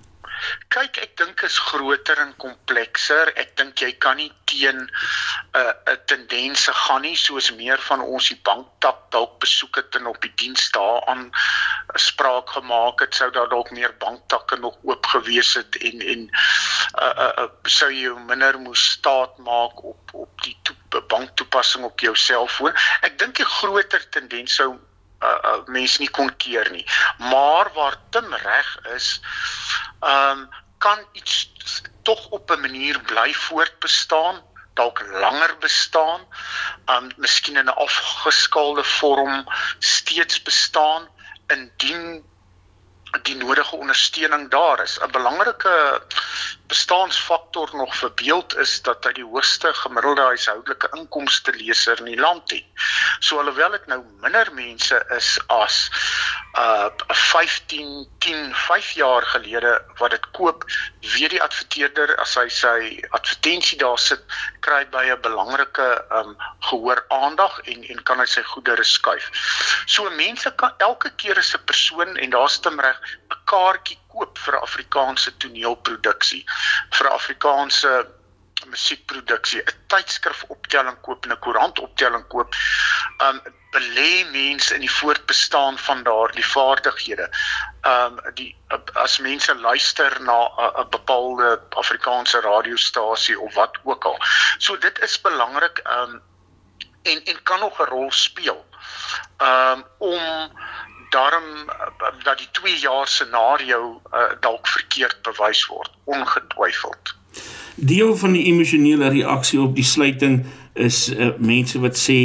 Kyk, 0.68 0.98
ek 1.02 1.14
dink 1.18 1.42
is 1.48 1.58
groter 1.70 2.20
en 2.22 2.34
komplekser. 2.44 3.32
Ek 3.42 3.56
dink 3.58 3.82
jy 3.82 3.92
kan 4.04 4.18
nie 4.18 4.32
teen 4.46 4.78
'n 4.84 4.90
uh, 5.56 5.74
'n 5.94 5.98
tendense 6.12 6.74
gaan 6.74 7.02
nie 7.02 7.16
soos 7.16 7.48
meer 7.56 7.80
van 7.90 8.02
ons 8.02 8.28
die 8.28 8.40
banktap 8.44 9.08
dalk 9.16 9.40
besoek 9.40 9.80
het 9.82 9.96
en 9.96 10.12
op 10.12 10.22
die 10.22 10.34
diens 10.36 10.72
daaraan 10.72 11.32
spraak 11.96 12.50
gemaak 12.50 13.00
het, 13.00 13.16
sou 13.16 13.32
daar 13.32 13.50
dalk 13.50 13.72
meer 13.72 13.96
banktakke 14.00 14.60
nog 14.60 14.78
oop 14.84 15.06
gewees 15.06 15.54
het 15.54 15.76
en 15.90 16.02
en 16.14 16.30
uh, 17.08 17.24
uh, 17.26 17.44
uh, 17.44 17.48
sou 17.64 17.90
jy 17.92 18.14
minder 18.28 18.60
moes 18.60 18.84
staat 18.98 19.38
maak 19.38 19.84
op 19.84 20.14
op 20.14 20.44
die 20.44 20.58
banktoepassing 21.08 21.86
op 21.86 22.00
jou 22.00 22.16
selfoon. 22.16 22.76
Ek 23.02 23.18
dink 23.20 23.36
die 23.40 23.46
groter 23.46 24.04
tendens 24.10 24.56
sou 24.60 24.70
uh, 24.74 25.28
uh, 25.28 25.58
mense 25.68 26.02
nie 26.02 26.12
kon 26.20 26.32
keer 26.38 26.72
nie. 26.72 26.86
Maar 27.18 27.72
waar 27.74 28.00
Tim 28.10 28.34
reg 28.34 28.78
is, 28.96 29.20
ehm 30.02 30.46
um, 30.46 30.48
kan 30.78 31.00
iets 31.18 31.48
tog 32.06 32.28
op 32.30 32.52
'n 32.52 32.62
manier 32.62 33.00
bly 33.02 33.34
voortbestaan 33.34 34.44
dalk 34.78 35.02
langer 35.10 35.58
bestaan, 35.60 36.22
um 36.94 37.10
miskien 37.18 37.58
in 37.58 37.66
'n 37.66 37.80
afgeskaalde 37.86 38.84
vorm 38.84 39.46
steeds 39.80 40.42
bestaan 40.42 41.08
indien 41.48 42.26
die 43.22 43.36
nodige 43.36 43.76
ondersteuning 43.76 44.50
daar 44.50 44.82
is. 44.84 45.00
'n 45.00 45.12
Belangrike 45.12 46.02
bestaansfaktor 46.68 47.70
nog 47.74 47.96
verbeeld 47.96 48.58
is 48.58 48.82
dat 48.82 49.04
hy 49.08 49.14
die 49.20 49.26
hoogste 49.26 49.72
gemiddelde 49.74 50.22
huishoudelike 50.22 50.90
inkomste 50.98 51.54
leser 51.56 52.00
in 52.04 52.12
die 52.12 52.20
land 52.20 52.52
het. 52.52 52.66
So 53.20 53.40
alhoewel 53.40 53.72
dit 53.78 53.88
nou 53.88 54.02
minder 54.24 54.52
mense 54.54 55.00
is 55.16 55.30
as 55.54 55.78
uh 56.60 56.90
15 57.08 58.08
10 58.26 58.54
5 58.56 58.92
jaar 59.00 59.22
gelede 59.22 59.74
wat 60.02 60.12
dit 60.12 60.30
koop, 60.32 60.66
weet 61.16 61.36
die 61.36 61.42
adverteerder 61.44 62.16
as 62.24 62.36
hy 62.36 62.48
sy 62.52 62.78
advertensie 63.10 63.80
daar 63.80 64.00
sit, 64.00 64.24
kry 64.60 64.84
by 64.92 65.06
'n 65.08 65.22
belangrike 65.22 65.90
um 66.20 66.36
gehoor 66.70 67.04
aandag 67.08 67.60
en 67.64 67.84
en 67.84 68.04
kan 68.04 68.20
hy 68.20 68.26
sy 68.26 68.44
goedere 68.44 68.84
skuif. 68.84 69.32
So 69.86 70.10
mense 70.10 70.52
kan 70.56 70.74
elke 70.78 71.16
keer 71.16 71.38
as 71.38 71.56
'n 71.56 71.64
persoon 71.66 72.18
en 72.18 72.30
daar's 72.30 72.60
te 72.60 72.70
reg 72.70 73.00
'n 73.02 73.37
kaartjie 73.52 73.98
koop 74.12 74.40
vir 74.46 74.60
Afrikaanse 74.62 75.34
toneelproduksie, 75.44 76.44
vir 76.98 77.12
Afrikaanse 77.12 77.94
musiekproduksie, 78.66 79.62
'n 79.62 79.76
tydskrif 79.88 80.44
optelling 80.48 81.00
koop 81.02 81.26
en 81.26 81.32
'n 81.32 81.40
koerant 81.40 81.80
optelling 81.80 82.28
koop. 82.28 82.56
Um 83.26 83.42
belê 83.72 84.26
mense 84.32 84.74
in 84.74 84.82
die 84.82 84.92
voortbestaan 84.92 85.78
van 85.78 86.04
daardie 86.04 86.46
vaardighede. 86.46 87.30
Um 87.84 88.20
die 88.34 88.56
as 88.94 89.18
mense 89.20 89.56
luister 89.56 90.22
na 90.22 90.40
'n 90.58 90.90
bepaalde 90.90 91.62
Afrikaanse 91.70 92.42
radiostasie 92.42 93.40
of 93.40 93.54
wat 93.54 93.78
ook 93.84 94.06
al. 94.06 94.18
So 94.58 94.78
dit 94.78 95.00
is 95.00 95.22
belangrik 95.22 95.82
um 95.98 96.22
en 97.04 97.24
en 97.24 97.44
kan 97.44 97.60
nog 97.60 97.80
'n 97.80 97.90
rol 97.90 98.12
speel. 98.12 98.66
Um 99.38 99.86
om 99.98 100.52
daarom 101.10 101.70
eh, 101.70 102.08
dat 102.24 102.38
die 102.38 102.50
2 102.52 102.80
jaar 102.80 103.08
scenario 103.08 104.02
uh, 104.14 104.20
dalk 104.40 104.68
verkeerd 104.68 105.22
bewys 105.22 105.66
word 105.68 105.92
ongetwyfeld. 106.04 107.16
Deel 107.76 108.16
van 108.18 108.32
die 108.32 108.46
emosionele 108.46 109.10
reaksie 109.14 109.62
op 109.62 109.76
die 109.76 109.86
sluiting 109.86 110.46
is 110.74 111.08
uh, 111.14 111.30
mense 111.38 111.80
wat 111.80 111.98
sê 111.98 112.20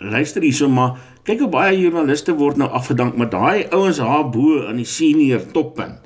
luister 0.00 0.42
hierso 0.42 0.68
maar 0.68 0.96
kyk 1.28 1.44
hoe 1.44 1.50
baie 1.52 1.76
joernaliste 1.78 2.34
word 2.38 2.56
nou 2.60 2.70
afgedank 2.76 3.16
maar 3.16 3.30
daai 3.32 3.68
ouens 3.76 4.00
haar 4.00 4.28
bo 4.32 4.62
aan 4.66 4.80
die 4.80 4.88
senior 4.88 5.44
toppunt. 5.52 6.00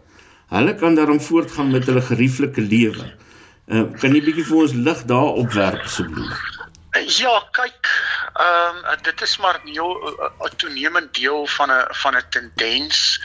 Hulle 0.54 0.74
kan 0.78 0.94
daarom 0.94 1.20
voortgaan 1.20 1.70
met 1.70 1.86
hulle 1.86 2.02
gerieflike 2.02 2.60
lewe. 2.60 3.06
Uh, 3.66 3.86
kan 4.00 4.12
jy 4.12 4.20
bietjie 4.26 4.44
vir 4.44 4.58
ons 4.66 4.74
lig 4.76 5.00
daarop 5.08 5.54
werp 5.56 5.86
asseblief? 5.86 6.42
Ja, 7.18 7.32
kyk, 7.56 7.88
ehm 8.34 8.76
um, 8.76 9.02
dit 9.02 9.20
is 9.20 9.36
maar 9.36 9.60
'n 9.64 10.56
toenemend 10.56 11.14
deel 11.14 11.46
van 11.46 11.70
'n 11.70 11.86
van 11.90 12.16
'n 12.16 12.28
tendens. 12.28 13.20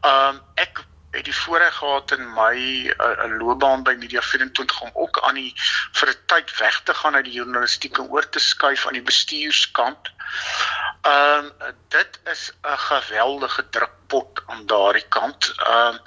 Ehm 0.00 0.34
um, 0.34 0.42
ek 0.54 0.84
het 1.10 1.24
die 1.24 1.36
voorreg 1.36 1.74
gehad 1.74 2.10
in 2.10 2.32
my 2.32 2.56
'n 2.98 3.36
loopbaan 3.38 3.82
by 3.82 3.94
Media 3.98 4.22
24 4.22 4.80
om 4.80 4.90
ook 4.94 5.20
aan 5.20 5.34
die 5.34 5.52
vir 5.92 6.08
'n 6.08 6.22
tyd 6.26 6.56
weg 6.58 6.80
te 6.80 6.94
gaan 6.94 7.14
uit 7.14 7.24
die 7.24 7.38
journalistiek 7.40 7.98
en 7.98 8.10
oor 8.10 8.28
te 8.28 8.38
skuif 8.38 8.86
aan 8.86 8.98
die 8.98 9.08
bestuurskant. 9.12 10.12
Ehm 11.02 11.44
um, 11.44 11.74
dit 11.88 12.20
is 12.24 12.52
'n 12.62 12.78
geweldige 12.78 13.68
drukpot 14.06 14.42
aan 14.46 14.66
daardie 14.66 15.08
kant. 15.08 15.52
Ehm 15.56 15.94
um, 15.94 15.98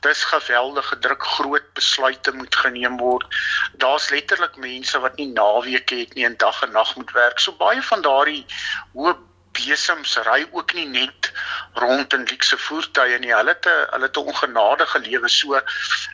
dis 0.00 0.24
geweldige 0.24 0.98
druk 0.98 1.22
groot 1.22 1.72
besluite 1.74 2.32
moet 2.32 2.56
geneem 2.56 2.96
word. 2.96 3.26
Daar's 3.72 4.10
letterlik 4.10 4.56
mense 4.56 5.00
wat 5.00 5.16
nie 5.16 5.32
naweke 5.32 5.94
het 5.94 6.14
nie 6.14 6.24
en 6.24 6.36
dag 6.36 6.62
en 6.62 6.72
nag 6.72 6.96
moet 6.96 7.12
werk. 7.12 7.38
So 7.38 7.52
baie 7.52 7.82
van 7.82 8.02
daardie 8.02 8.46
hoë 8.94 9.16
besems 9.52 10.16
ry 10.24 10.46
ook 10.52 10.72
nie 10.74 10.86
net 10.86 11.32
rond 11.74 12.12
in 12.12 12.24
luukse 12.24 12.56
voertuie 12.58 13.18
nie. 13.18 13.34
Hulle 13.34 13.54
'n 13.54 13.86
hulle 13.92 14.08
'n 14.08 14.24
ongenadige 14.32 14.98
lewe. 14.98 15.28
So 15.28 15.60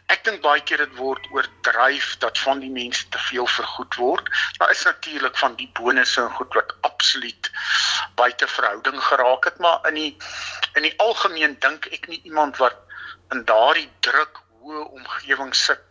ek 0.09 0.25
dink 0.25 0.43
baie 0.43 0.61
keer 0.61 0.79
dit 0.79 0.97
word 0.97 1.27
oordryf 1.31 2.17
dat 2.19 2.39
van 2.39 2.61
die 2.61 2.71
mense 2.71 3.09
te 3.09 3.19
veel 3.19 3.47
vergoed 3.47 3.95
word. 3.95 4.29
Daar 4.59 4.71
is 4.71 4.83
natuurlik 4.83 5.37
van 5.37 5.55
die 5.55 5.71
bonusse 5.73 6.21
en 6.23 6.31
goed 6.31 6.55
wat 6.55 6.75
absoluut 6.81 7.51
buite 8.15 8.49
verhouding 8.49 9.03
geraak 9.03 9.45
het, 9.45 9.59
maar 9.59 9.89
in 9.89 9.95
die 9.95 10.17
in 10.75 10.83
die 10.83 10.95
algemeen 11.03 11.57
dink 11.61 11.87
ek 11.87 12.09
nie 12.09 12.21
iemand 12.25 12.57
wat 12.63 12.77
in 13.35 13.45
daardie 13.45 13.91
druk 14.01 14.43
hoë 14.63 14.85
omgewing 14.99 15.55
sit 15.55 15.83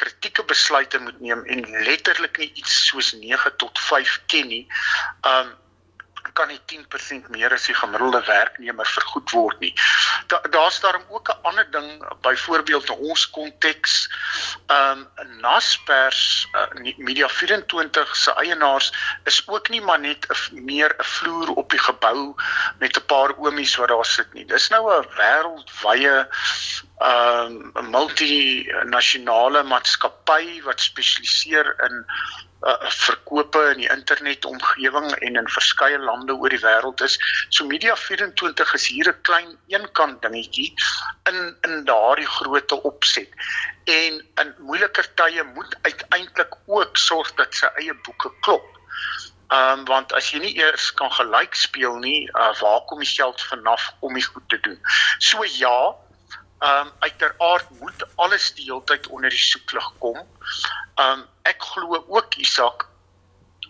kritieke 0.00 0.44
besluite 0.48 0.98
moet 0.98 1.20
neem 1.20 1.44
en 1.44 1.64
letterlik 1.84 2.38
nie 2.40 2.52
iets 2.62 2.76
soos 2.86 3.12
9 3.12 3.56
tot 3.56 3.80
5 3.88 4.20
ken 4.32 4.48
nie. 4.48 4.64
Um 5.32 5.52
kan 6.32 6.48
nie 6.48 6.60
10% 6.66 7.28
meer 7.28 7.52
as 7.52 7.66
die 7.66 7.74
gemiddelde 7.74 8.22
werknemer 8.26 8.86
vergoed 8.86 9.30
word 9.30 9.60
nie. 9.60 9.74
Da 10.26 10.40
daarom 10.80 11.04
ook 11.08 11.28
'n 11.28 11.42
ander 11.42 11.70
ding 11.70 12.04
byvoorbeeld 12.20 12.88
in 12.88 12.96
ons 13.10 13.30
konteks 13.30 14.08
um 14.66 15.08
Naspers 15.40 16.48
uh, 16.52 16.94
Media 16.96 17.28
24 17.28 18.16
se 18.16 18.34
eienaars 18.34 18.92
is 19.24 19.42
ook 19.46 19.68
nie 19.68 19.80
maar 19.80 20.00
net 20.00 20.26
'n 20.28 20.64
meer 20.64 20.94
'n 20.98 21.04
vloer 21.04 21.48
op 21.48 21.70
die 21.70 21.78
gebou 21.78 22.34
met 22.78 22.96
'n 22.96 23.06
paar 23.06 23.36
oomies 23.36 23.76
wat 23.76 23.88
daar 23.88 24.04
sit 24.04 24.32
nie. 24.32 24.46
Dis 24.46 24.68
nou 24.68 24.84
'n 24.92 25.06
wêreldwye 25.16 26.28
um 27.00 27.72
'n 27.80 27.90
multinasjonale 27.90 29.62
maatskappy 29.62 30.60
wat 30.66 30.80
spesialiseer 30.80 31.74
in 31.86 32.04
uh, 32.62 32.90
verkope 32.92 33.62
in 33.72 33.80
die 33.80 33.88
internetomgewing 33.88 35.08
en 35.12 35.38
in 35.40 35.48
verskeie 35.48 35.98
lande 35.98 36.34
oor 36.36 36.52
die 36.52 36.60
wêreld 36.60 37.00
is. 37.06 37.16
So 37.48 37.64
Media 37.64 37.96
24 37.96 38.74
is 38.74 38.86
hier 38.86 39.08
'n 39.08 39.22
klein 39.28 39.56
eenkant 39.72 40.20
dingetjie 40.22 40.74
in 41.30 41.56
in 41.68 41.84
daardie 41.84 42.28
grootte 42.28 42.82
opset. 42.82 43.32
En 43.84 44.20
in 44.42 44.54
moeiliker 44.58 45.08
tye 45.14 45.44
moet 45.54 45.76
uiteindelik 45.82 46.54
ook 46.66 46.96
sorg 46.96 47.32
dat 47.34 47.54
sy 47.54 47.72
eie 47.80 47.94
boeke 47.94 48.32
klop. 48.40 48.68
Ehm 49.48 49.78
um, 49.78 49.84
want 49.84 50.12
as 50.12 50.30
jy 50.30 50.38
nie 50.38 50.54
eers 50.60 50.92
kan 50.94 51.10
gelyk 51.10 51.54
speel 51.54 51.96
nie, 51.98 52.28
uh, 52.36 52.52
waar 52.60 52.84
kom 52.86 53.00
die 53.00 53.14
geld 53.14 53.40
vanaf 53.42 53.92
om 54.00 54.14
dit 54.14 54.24
goed 54.24 54.48
te 54.48 54.60
doen? 54.60 54.78
So 55.18 55.44
ja, 55.44 55.96
ehm 56.60 56.86
um, 56.86 56.92
uiteraard 56.98 57.70
moet 57.80 58.06
alles 58.16 58.52
die 58.54 58.64
hele 58.68 58.84
tyd 58.84 59.06
onder 59.08 59.30
die 59.30 59.44
soeklig 59.44 59.92
kom. 59.98 60.18
Ehm 60.20 61.20
um, 61.20 61.26
ek 61.48 61.62
glo 61.72 62.04
ook 62.08 62.36
Isak 62.36 62.88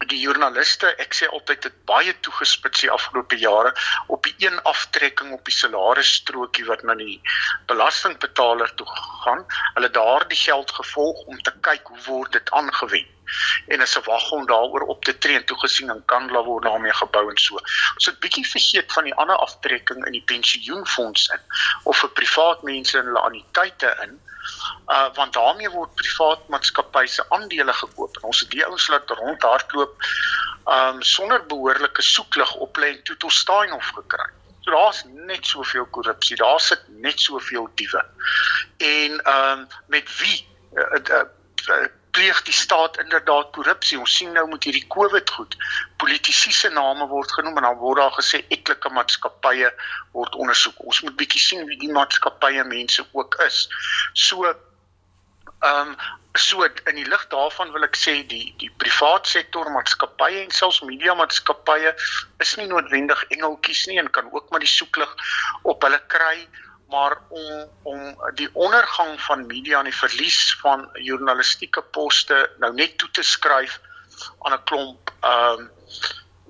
die 0.09 0.19
joernaliste, 0.21 0.89
ek 1.03 1.15
sê 1.15 1.29
altyd 1.29 1.63
dit 1.67 1.77
baie 1.89 2.13
toegespits 2.25 2.81
die 2.85 2.91
afgelope 2.91 3.37
jare 3.37 3.73
op 4.09 4.25
die 4.25 4.47
een 4.47 4.57
aftrekking 4.71 5.33
op 5.37 5.45
die 5.45 5.55
salarisstrokie 5.55 6.65
wat 6.69 6.83
na 6.89 6.97
die 6.97 7.21
belastingbetaler 7.69 8.73
toe 8.81 8.89
gaan. 8.97 9.45
Hulle 9.77 9.91
daardie 9.93 10.41
geld 10.41 10.73
gevolg 10.81 11.25
om 11.27 11.43
te 11.43 11.53
kyk 11.69 11.93
hoe 11.93 12.03
word 12.07 12.39
dit 12.39 12.53
aangewend 12.63 13.20
en 13.67 13.81
as 13.81 13.97
'n 13.99 14.05
waggon 14.05 14.47
daaroor 14.47 14.87
op 14.95 15.05
te 15.05 15.19
tree 15.19 15.37
en 15.37 15.45
toegesien 15.45 15.91
en 15.91 16.03
kan 16.05 16.31
la 16.33 16.43
word 16.43 16.65
daarmee 16.65 16.93
gebou 16.93 17.31
en 17.31 17.39
so. 17.39 17.55
Ons 17.95 18.07
het 18.07 18.21
bietjie 18.21 18.49
vergeet 18.49 18.93
van 18.93 19.05
die 19.05 19.15
ander 19.15 19.37
aftrekking 19.37 20.07
in 20.07 20.13
die 20.13 20.27
pensioenfonds 20.27 21.29
in 21.29 21.41
of 21.85 21.99
vir 21.99 22.11
privaat 22.11 22.63
mense 22.63 22.99
in 22.99 23.05
hulle 23.05 23.21
anniteite 23.29 23.97
in 24.03 24.21
uh 24.89 25.09
want 25.15 25.33
daarmee 25.33 25.71
word 25.71 25.95
privaat 25.95 26.49
maatskappye 26.49 27.09
se 27.09 27.25
aandele 27.29 27.73
gekoop 27.73 28.17
en 28.17 28.29
ons 28.33 28.41
het 28.41 28.51
die 28.51 28.65
ouens 28.67 28.89
laat 28.89 29.11
rondhardloop 29.21 30.07
um 30.77 31.03
sonder 31.03 31.47
behoorlike 31.47 32.03
soeklig 32.03 32.55
op 32.55 32.77
lê 32.77 32.93
en 32.95 33.03
toe 33.03 33.17
tot 33.17 33.33
Steinhof 33.33 33.93
gekry. 33.99 34.29
So 34.61 34.71
daar's 34.71 35.05
net 35.07 35.47
soveel 35.47 35.87
korrupsie, 35.87 36.37
daar 36.37 36.61
sit 36.61 36.83
net 36.89 37.21
soveel 37.21 37.69
diewe. 37.75 38.05
En 38.77 39.21
um 39.35 39.67
met 39.87 40.19
wie 40.19 40.47
uh, 40.75 40.99
uh, 41.01 41.25
uh, 41.69 41.87
pleeg 42.11 42.43
die 42.47 42.55
staat 42.55 42.99
inderdaad 43.03 43.51
korrupsie. 43.57 43.99
Ons 43.99 44.17
sien 44.21 44.33
nou 44.33 44.47
met 44.51 44.65
hierdie 44.65 44.87
COVID 44.93 45.31
goed, 45.37 45.57
politici 45.97 46.53
se 46.53 46.71
name 46.75 47.07
word 47.11 47.33
genoem 47.33 47.61
en 47.61 47.69
dan 47.69 47.79
word 47.83 48.03
daar 48.03 48.17
gesê 48.17 48.43
etlike 48.49 48.93
maatskappye 48.97 49.71
word 50.17 50.35
ondersoek. 50.35 50.81
Ons 50.87 51.03
moet 51.07 51.17
bietjie 51.17 51.43
sien 51.43 51.69
wie 51.69 51.79
die 51.79 51.93
maatskappye 51.93 52.65
mense 52.65 53.07
ook 53.13 53.39
is. 53.47 53.67
So 54.13 54.49
ehm 55.61 55.93
um, 55.93 55.97
so 56.39 56.63
in 56.63 56.95
die 56.95 57.05
lig 57.05 57.25
daarvan 57.29 57.73
wil 57.75 57.85
ek 57.85 57.97
sê 57.99 58.13
die 58.33 58.53
die 58.63 58.71
privaat 58.83 59.27
sektor 59.27 59.67
maatskappye 59.75 60.45
en 60.45 60.53
selfs 60.55 60.79
media 60.87 61.15
maatskappye 61.19 61.91
is 62.45 62.53
nie 62.57 62.69
noodwendig 62.71 63.25
engeltjies 63.35 63.87
nie 63.91 63.99
en 63.99 64.11
kan 64.15 64.31
ook 64.31 64.51
maar 64.51 64.63
die 64.63 64.71
soeklig 64.71 65.11
op 65.73 65.83
hulle 65.83 65.99
kry 66.15 66.37
maar 66.91 67.19
om 67.29 67.69
om 67.83 68.01
die 68.35 68.49
ondergang 68.53 69.21
van 69.21 69.47
media 69.47 69.79
en 69.79 69.91
die 69.91 69.97
verlies 69.97 70.41
van 70.63 70.89
journalistieke 70.93 71.83
poste 71.97 72.39
nou 72.59 72.73
net 72.75 72.99
toe 72.99 73.11
te 73.11 73.23
skryf 73.23 73.81
aan 74.39 74.59
'n 74.59 74.65
klomp 74.65 75.15
ehm 75.21 75.61
um, 75.61 75.71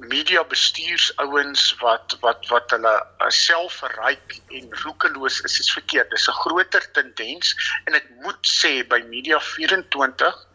media 0.00 0.44
bestuursouens 0.44 1.74
wat 1.80 2.16
wat 2.20 2.46
wat 2.48 2.70
hulle 2.70 2.92
uh, 2.96 3.28
self 3.28 3.80
verryk 3.82 4.36
en 4.48 4.70
roekeloos 4.82 5.40
is 5.48 5.58
is 5.60 5.72
verkeerd. 5.72 6.10
Dis 6.10 6.28
'n 6.28 6.40
groter 6.42 6.90
tendens 6.92 7.54
en 7.84 7.94
ek 7.94 8.08
moet 8.24 8.52
sê 8.60 8.72
by 8.88 9.02
Media 9.08 9.40
24 9.40 10.46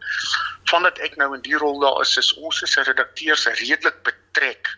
vandat 0.70 0.98
ek 0.98 1.16
nou 1.16 1.34
in 1.34 1.42
die 1.46 1.56
rol 1.56 1.78
daar 1.80 2.00
is, 2.02 2.16
is 2.16 2.34
ons 2.34 2.62
as 2.62 2.74
redakteurs 2.88 3.46
redelik 3.62 4.02
betrek 4.02 4.74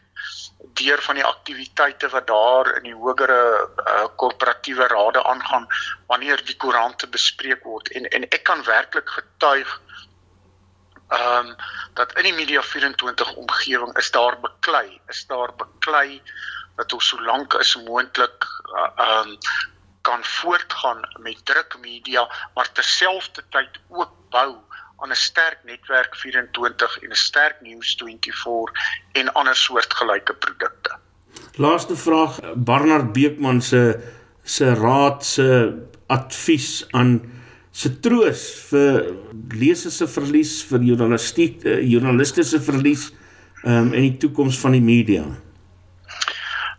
deur 0.78 1.02
van 1.02 1.18
die 1.18 1.24
aktiwiteite 1.24 2.08
wat 2.14 2.26
daar 2.26 2.70
in 2.76 2.88
die 2.88 2.94
hogere 2.94 3.40
uh, 3.84 4.06
korporatiewe 4.16 4.84
uh, 4.86 4.90
rade 4.92 5.24
aangaan 5.24 5.66
wanneer 6.06 6.44
die 6.44 6.56
koerante 6.56 7.08
bespreek 7.08 7.64
word. 7.64 7.90
En 7.98 8.08
en 8.08 8.28
ek 8.28 8.42
kan 8.50 8.64
werklik 8.64 9.10
getuig 9.18 9.80
ehm 11.08 11.46
um, 11.46 11.56
dat 11.94 12.12
in 12.20 12.22
die 12.28 12.34
media 12.36 12.62
24 12.62 13.34
omgewing 13.34 13.96
is 13.96 14.10
daar 14.10 14.40
beklei 14.40 15.00
is 15.08 15.26
daar 15.26 15.54
beklei 15.56 16.22
dat 16.76 16.92
ons 16.92 17.08
so 17.08 17.22
lank 17.24 17.54
as 17.54 17.76
moontlik 17.76 18.44
uh, 18.74 18.90
ehm 18.96 19.08
uh, 19.08 19.32
um, 19.32 19.38
kan 20.08 20.24
voortgaan 20.24 21.00
met 21.20 21.44
druk 21.44 21.76
media 21.80 22.28
maar 22.54 22.72
terselfdertyd 22.72 23.80
ook 23.88 24.12
bou 24.30 24.56
aan 24.98 25.10
'n 25.10 25.14
sterk 25.14 25.58
netwerk 25.64 26.16
24 26.16 26.98
en 27.02 27.10
'n 27.10 27.14
sterk 27.14 27.56
News 27.60 27.96
24 27.96 28.72
en 29.12 29.32
ander 29.32 29.56
soortgelyke 29.56 30.34
produkte. 30.34 30.96
Laaste 31.56 31.96
vraag 31.96 32.40
Barnard 32.56 33.12
Beekman 33.12 33.62
se 33.62 34.00
se 34.42 34.74
raad 34.74 35.24
se 35.24 35.74
advies 36.06 36.86
aan 36.90 37.20
se 37.70 37.90
troos 38.00 38.42
vir 38.70 39.16
lesers 39.52 39.96
se 39.96 40.06
verlies 40.06 40.64
vir 40.70 40.80
journalistiek 40.80 41.64
uh, 41.64 41.80
journaliste 41.90 42.42
se 42.42 42.60
verlies 42.60 43.10
um, 43.64 43.92
en 43.92 44.00
die 44.00 44.16
toekoms 44.16 44.58
van 44.58 44.72
die 44.72 44.82
media. 44.82 45.24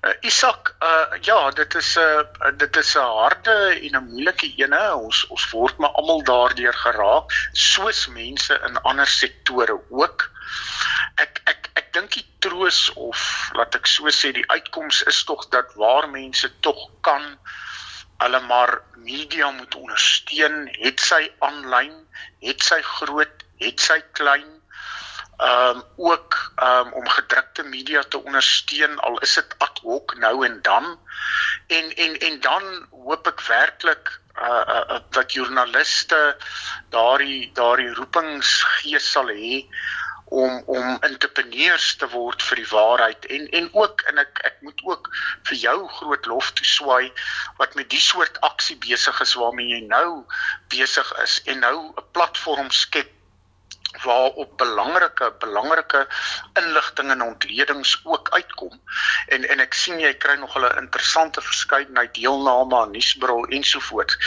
Uh, 0.02 0.14
Isak, 0.22 0.76
uh, 0.80 1.18
ja, 1.22 1.52
dit 1.52 1.76
is 1.76 1.98
'n 1.98 2.28
uh, 2.48 2.52
dit 2.58 2.76
is 2.76 2.96
'n 2.96 3.00
harde 3.22 3.56
en 3.86 3.96
'n 3.96 4.08
moeilike 4.12 4.48
ene. 4.56 4.96
Ons 4.96 5.28
ons 5.28 5.50
word 5.52 5.78
maar 5.78 5.92
almal 6.00 6.24
daardeur 6.24 6.74
geraak, 6.74 7.32
soos 7.52 8.08
mense 8.08 8.60
in 8.68 8.82
ander 8.82 9.08
sektore 9.08 9.76
ook. 9.90 10.32
Ek 11.16 11.42
ek 11.44 11.70
ek 11.74 11.92
dink 11.94 12.12
die 12.12 12.26
troos 12.40 12.94
of 12.94 13.50
laat 13.60 13.76
ek 13.76 13.88
so 13.88 14.08
sê, 14.08 14.32
die 14.32 14.48
uitkoms 14.48 15.04
is 15.04 15.24
tog 15.24 15.50
dat 15.50 15.76
waar 15.76 16.08
mense 16.10 16.48
tog 16.60 16.80
kan 17.02 17.40
hulle 18.24 18.40
maar 18.40 18.82
media 18.96 19.52
moet 19.52 19.76
ondersteun, 19.76 20.70
het 20.80 21.00
sy 21.00 21.32
aanlyn, 21.40 22.08
het 22.40 22.64
sy 22.64 22.82
groot, 22.82 23.44
het 23.60 23.80
sy 23.80 24.00
klein 24.12 24.59
ehm 25.40 25.78
um, 25.78 25.84
ook 25.96 26.52
ehm 26.56 26.88
um, 26.88 26.94
om 26.94 27.10
gedrukte 27.10 27.64
media 27.64 28.02
te 28.02 28.24
ondersteun 28.24 29.00
al 29.00 29.20
is 29.20 29.34
dit 29.34 29.56
ad 29.58 29.80
hoc 29.84 30.16
nou 30.18 30.46
en 30.46 30.62
dan. 30.62 31.00
En 31.68 31.96
en 31.96 32.18
en 32.18 32.40
dan 32.40 32.88
hoop 32.92 33.28
ek 33.28 33.42
werklik 33.48 34.20
uh, 34.36 34.48
uh, 34.48 34.84
uh 34.96 35.00
dat 35.10 35.34
joernaliste 35.34 36.38
daardie 36.90 37.52
daardie 37.54 37.94
roepingsgees 37.94 39.12
sal 39.12 39.32
hê 39.32 39.64
om 40.26 40.64
om 40.66 40.98
entrepreneurs 41.08 41.96
te 41.96 42.10
word 42.10 42.44
vir 42.44 42.60
die 42.62 42.72
waarheid. 42.72 43.26
En 43.26 43.48
en 43.60 43.70
ook 43.74 44.04
en 44.12 44.20
ek 44.26 44.42
ek 44.50 44.58
moet 44.62 44.82
ook 44.92 45.08
vir 45.50 45.58
jou 45.62 45.78
groot 46.00 46.28
lof 46.34 46.52
toeswaai 46.52 47.14
wat 47.62 47.80
met 47.80 47.90
die 47.96 48.04
soort 48.04 48.42
aksie 48.50 48.78
besig 48.90 49.22
is 49.22 49.38
waarmee 49.40 49.72
jy 49.72 49.80
nou 49.88 50.26
besig 50.76 51.16
is 51.24 51.40
en 51.46 51.64
nou 51.64 51.78
'n 51.88 52.06
platform 52.12 52.76
skep 52.82 53.16
waarop 54.04 54.58
belangrike 54.58 55.34
belangrike 55.40 56.08
inligting 56.54 57.10
en 57.10 57.22
ontledings 57.22 58.00
ook 58.04 58.30
uitkom. 58.30 58.82
En 59.28 59.50
en 59.50 59.60
ek 59.60 59.74
sien 59.74 60.00
jy 60.00 60.14
kry 60.14 60.36
nog 60.40 60.58
'n 60.58 60.78
interessante 60.78 61.42
verskeidenheid 61.42 62.14
deelname 62.14 62.76
aan 62.76 62.92
nuusbrol 62.92 63.46
ensovoorts 63.46 64.18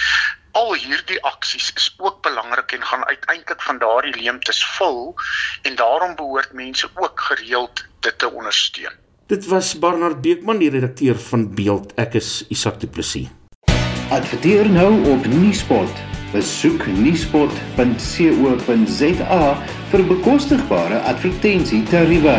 al 0.53 0.75
hierdie 0.75 1.21
aksies 1.25 1.73
is 1.77 1.95
ook 1.99 2.23
belangrik 2.23 2.73
en 2.73 2.85
gaan 2.85 3.05
uiteindelik 3.05 3.63
van 3.63 3.79
daardie 3.79 4.15
leemtes 4.17 4.65
vul 4.77 5.15
en 5.63 5.75
daarom 5.75 6.17
behoort 6.17 6.53
mense 6.53 6.89
ook 6.95 7.21
gereeld 7.21 7.85
dit 8.01 8.19
te 8.19 8.31
ondersteun. 8.31 8.93
Dit 9.27 9.47
was 9.47 9.79
Barnard 9.79 10.21
Beekman 10.21 10.59
die 10.59 10.71
redakteur 10.71 11.19
van 11.19 11.55
Beeld. 11.55 11.95
Ek 11.97 12.15
is 12.15 12.45
Isak 12.49 12.81
Du 12.81 12.87
Plessis. 12.87 13.31
Adverteer 14.13 14.69
nou 14.69 14.91
op 15.09 15.27
Nuuspot 15.27 16.12
Besoek 16.33 16.87
nuuspot.co.za 16.97 17.87
vir 19.93 20.03
bekostigbare 20.09 21.03
advertensietariewe. 21.13 22.37